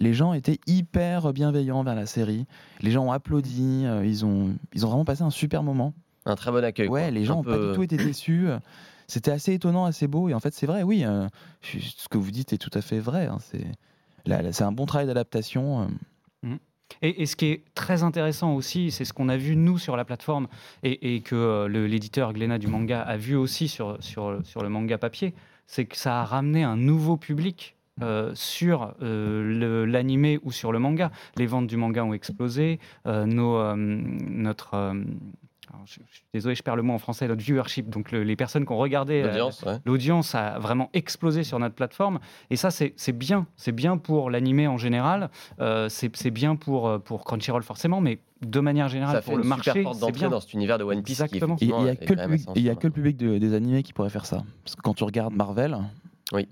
les 0.00 0.14
gens 0.14 0.32
étaient 0.32 0.60
hyper 0.66 1.32
bienveillants 1.32 1.82
vers 1.82 1.94
la 1.94 2.06
série. 2.06 2.46
Les 2.80 2.90
gens 2.90 3.04
ont 3.04 3.12
applaudi, 3.12 3.84
euh, 3.84 4.04
ils, 4.04 4.24
ont, 4.24 4.54
ils 4.74 4.84
ont 4.84 4.88
vraiment 4.88 5.04
passé 5.04 5.22
un 5.22 5.30
super 5.30 5.62
moment. 5.62 5.94
Un 6.24 6.34
très 6.34 6.50
bon 6.50 6.64
accueil. 6.64 6.88
Ouais, 6.88 7.10
les 7.10 7.24
gens 7.24 7.36
n'ont 7.36 7.44
pas 7.44 7.58
du 7.58 7.72
tout 7.74 7.82
été 7.82 7.96
déçus. 7.96 8.48
C'était 9.06 9.30
assez 9.30 9.54
étonnant, 9.54 9.84
assez 9.84 10.08
beau. 10.08 10.28
Et 10.28 10.34
en 10.34 10.40
fait, 10.40 10.52
c'est 10.54 10.66
vrai, 10.66 10.82
oui, 10.82 11.04
euh, 11.04 11.28
ce 11.62 12.08
que 12.08 12.18
vous 12.18 12.30
dites 12.30 12.52
est 12.52 12.58
tout 12.58 12.70
à 12.74 12.80
fait 12.80 12.98
vrai. 12.98 13.26
Hein. 13.26 13.38
C'est 14.52 14.62
un 14.62 14.72
bon 14.72 14.86
travail 14.86 15.06
d'adaptation. 15.06 15.82
Euh. 15.82 15.86
Mmh. 16.42 16.56
Et, 17.02 17.26
ce 17.26 17.36
qui 17.36 17.46
est 17.46 17.64
très 17.74 18.02
intéressant 18.02 18.54
aussi, 18.54 18.90
c'est 18.90 19.04
ce 19.04 19.12
qu'on 19.12 19.28
a 19.28 19.36
vu 19.36 19.56
nous 19.56 19.78
sur 19.78 19.96
la 19.96 20.04
plateforme 20.04 20.48
et, 20.82 21.20
que 21.20 21.66
l'éditeur 21.66 22.32
Glénat 22.32 22.58
du 22.58 22.68
manga 22.68 23.00
a 23.00 23.16
vu 23.16 23.34
aussi 23.34 23.68
sur, 23.68 23.96
sur, 24.00 24.40
sur 24.44 24.62
le 24.62 24.68
manga 24.68 24.96
papier, 24.96 25.34
c'est 25.66 25.84
que 25.84 25.96
ça 25.96 26.20
a 26.20 26.24
ramené 26.24 26.62
un 26.62 26.76
nouveau 26.76 27.16
public 27.16 27.75
euh, 28.02 28.32
sur 28.34 28.94
euh, 29.00 29.86
l'animé 29.86 30.38
ou 30.42 30.52
sur 30.52 30.70
le 30.70 30.78
manga. 30.78 31.10
Les 31.36 31.46
ventes 31.46 31.66
du 31.66 31.78
manga 31.78 32.04
ont 32.04 32.12
explosé. 32.12 32.78
Euh, 33.06 33.24
nos, 33.24 33.74
notre. 33.74 34.94
je, 35.86 35.92
suis 35.92 36.24
désolé, 36.34 36.54
je 36.54 36.62
perds 36.62 36.76
le 36.76 36.82
mot 36.82 36.92
en 36.92 36.98
français, 36.98 37.26
notre 37.26 37.42
viewership, 37.42 37.88
donc 37.88 38.12
les 38.12 38.36
personnes 38.36 38.66
qui 38.66 38.72
ont 38.72 38.76
regardé 38.76 39.24
l'audience 39.86 40.34
a 40.34 40.58
vraiment 40.58 40.90
explosé 40.92 41.42
sur 41.42 41.58
notre 41.58 41.74
plateforme. 41.74 42.18
Et 42.50 42.56
ça, 42.56 42.70
c'est 42.70 43.12
bien. 43.12 43.46
C'est 43.56 43.72
bien 43.72 43.96
pour 43.96 44.28
l'animé 44.28 44.66
en 44.66 44.76
général. 44.76 45.30
c'est 45.88 46.30
bien 46.30 46.54
pour, 46.56 47.00
pour 47.02 47.24
Crunchyroll 47.24 47.62
forcément, 47.62 48.02
mais 48.02 48.18
de 48.42 48.60
manière 48.60 48.88
générale, 48.88 49.16
ça 49.16 49.22
pour 49.22 49.38
le 49.38 49.42
marché, 49.42 49.86
c'est 49.94 50.12
bien 50.12 50.28
dans 50.28 50.40
cet 50.40 50.52
univers 50.52 50.76
de 50.76 50.84
One 50.84 51.02
Piece. 51.02 51.20
Exactement. 51.20 51.56
il 51.62 51.68
n'y 51.68 51.88
a, 51.88 52.74
que 52.74 52.86
le 52.86 52.92
public, 52.92 53.16
des 53.16 53.54
animés 53.54 53.82
qui 53.82 53.94
pourrait 53.94 54.10
faire 54.10 54.26
ça. 54.26 54.44
Parce 54.64 54.76
que 54.76 54.82
quand 54.82 54.92
tu 54.92 55.04
regardes 55.04 55.34
Marvel, 55.34 55.78
oui 56.34 56.46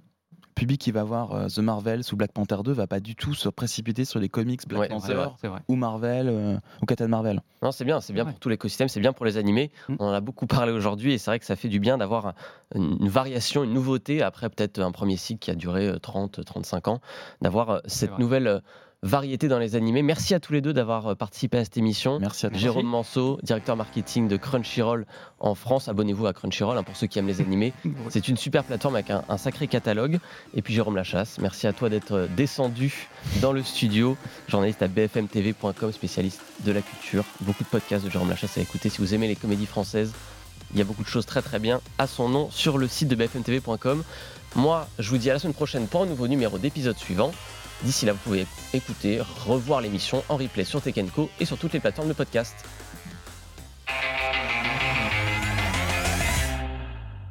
public 0.54 0.80
qui 0.80 0.92
va 0.92 1.04
voir 1.04 1.32
euh, 1.32 1.48
The 1.48 1.58
Marvel 1.58 2.02
ou 2.12 2.16
Black 2.16 2.32
Panther 2.32 2.58
2 2.64 2.72
va 2.72 2.86
pas 2.86 3.00
du 3.00 3.14
tout 3.14 3.34
se 3.34 3.48
précipiter 3.48 4.04
sur 4.04 4.20
les 4.20 4.28
comics 4.28 4.66
Black 4.68 4.90
Panther 4.90 5.26
ou 5.68 5.76
Marvel 5.76 6.28
euh, 6.28 6.56
ou 6.82 6.86
Captain 6.86 7.08
Marvel. 7.08 7.40
Non, 7.62 7.72
c'est 7.72 7.84
bien, 7.84 8.00
c'est 8.00 8.12
bien 8.12 8.24
pour 8.24 8.38
tout 8.38 8.48
l'écosystème, 8.48 8.88
c'est 8.88 9.00
bien 9.00 9.12
pour 9.12 9.26
les 9.26 9.36
animés. 9.36 9.70
Mm. 9.88 9.96
On 9.98 10.06
en 10.06 10.12
a 10.12 10.20
beaucoup 10.20 10.46
parlé 10.46 10.72
aujourd'hui 10.72 11.12
et 11.12 11.18
c'est 11.18 11.30
vrai 11.30 11.38
que 11.38 11.46
ça 11.46 11.56
fait 11.56 11.68
du 11.68 11.80
bien 11.80 11.98
d'avoir 11.98 12.34
une 12.74 13.08
variation, 13.08 13.64
une 13.64 13.72
nouveauté 13.72 14.22
après 14.22 14.48
peut-être 14.48 14.78
un 14.78 14.92
premier 14.92 15.16
cycle 15.16 15.40
qui 15.40 15.50
a 15.50 15.54
duré 15.54 15.92
30, 16.00 16.38
euh, 16.38 16.42
35 16.42 16.88
ans, 16.88 17.00
d'avoir 17.40 17.80
cette 17.86 18.18
nouvelle 18.18 18.62
variété 19.04 19.48
dans 19.48 19.58
les 19.58 19.76
animés. 19.76 20.02
Merci 20.02 20.34
à 20.34 20.40
tous 20.40 20.54
les 20.54 20.62
deux 20.62 20.72
d'avoir 20.72 21.08
euh, 21.08 21.14
participé 21.14 21.58
à 21.58 21.64
cette 21.64 21.76
émission. 21.76 22.18
Merci 22.18 22.46
à 22.46 22.50
toi. 22.50 22.58
Jérôme 22.58 22.86
Manceau, 22.86 23.38
directeur 23.42 23.76
marketing 23.76 24.28
de 24.28 24.36
Crunchyroll 24.38 25.06
en 25.40 25.54
France. 25.54 25.88
Abonnez-vous 25.88 26.26
à 26.26 26.32
Crunchyroll 26.32 26.78
hein, 26.78 26.82
pour 26.82 26.96
ceux 26.96 27.06
qui 27.06 27.18
aiment 27.18 27.26
les 27.26 27.42
animés. 27.42 27.74
C'est 28.08 28.28
une 28.28 28.38
super 28.38 28.64
plateforme 28.64 28.94
avec 28.94 29.10
un, 29.10 29.36
sacré 29.36 29.68
catalogue. 29.68 30.18
Et 30.54 30.62
puis 30.62 30.72
Jérôme 30.72 30.96
Lachasse, 30.96 31.38
merci 31.38 31.66
à 31.66 31.74
toi 31.74 31.90
d'être 31.90 32.12
euh, 32.12 32.26
descendu 32.34 33.08
dans 33.42 33.52
le 33.52 33.62
studio, 33.62 34.16
journaliste 34.48 34.82
à 34.82 34.88
bfmtv.com, 34.88 35.92
spécialiste 35.92 36.40
de 36.64 36.72
la 36.72 36.80
culture. 36.80 37.24
Beaucoup 37.42 37.62
de 37.62 37.68
podcasts 37.68 38.06
de 38.06 38.10
Jérôme 38.10 38.30
Lachasse 38.30 38.56
à 38.56 38.62
écouter 38.62 38.88
si 38.88 38.98
vous 38.98 39.12
aimez 39.12 39.28
les 39.28 39.36
comédies 39.36 39.66
françaises. 39.66 40.14
Il 40.72 40.78
y 40.78 40.80
a 40.80 40.84
beaucoup 40.84 41.02
de 41.02 41.08
choses 41.08 41.26
très 41.26 41.42
très 41.42 41.58
bien 41.58 41.80
à 41.98 42.06
son 42.06 42.30
nom 42.30 42.50
sur 42.50 42.78
le 42.78 42.88
site 42.88 43.08
de 43.08 43.14
bfmtv.com. 43.16 44.02
Moi, 44.56 44.88
je 44.98 45.10
vous 45.10 45.18
dis 45.18 45.28
à 45.28 45.34
la 45.34 45.38
semaine 45.38 45.54
prochaine 45.54 45.86
pour 45.88 46.02
un 46.02 46.06
nouveau 46.06 46.26
numéro 46.26 46.56
d'épisode 46.58 46.96
suivant. 46.96 47.32
D'ici 47.84 48.06
là, 48.06 48.12
vous 48.12 48.18
pouvez 48.18 48.46
écouter, 48.72 49.20
revoir 49.46 49.82
l'émission 49.82 50.24
en 50.30 50.36
replay 50.36 50.64
sur 50.64 50.80
Tech 50.80 50.94
Co 51.14 51.28
et 51.38 51.44
sur 51.44 51.58
toutes 51.58 51.74
les 51.74 51.80
plateformes 51.80 52.08
de 52.08 52.14
podcast. 52.14 52.54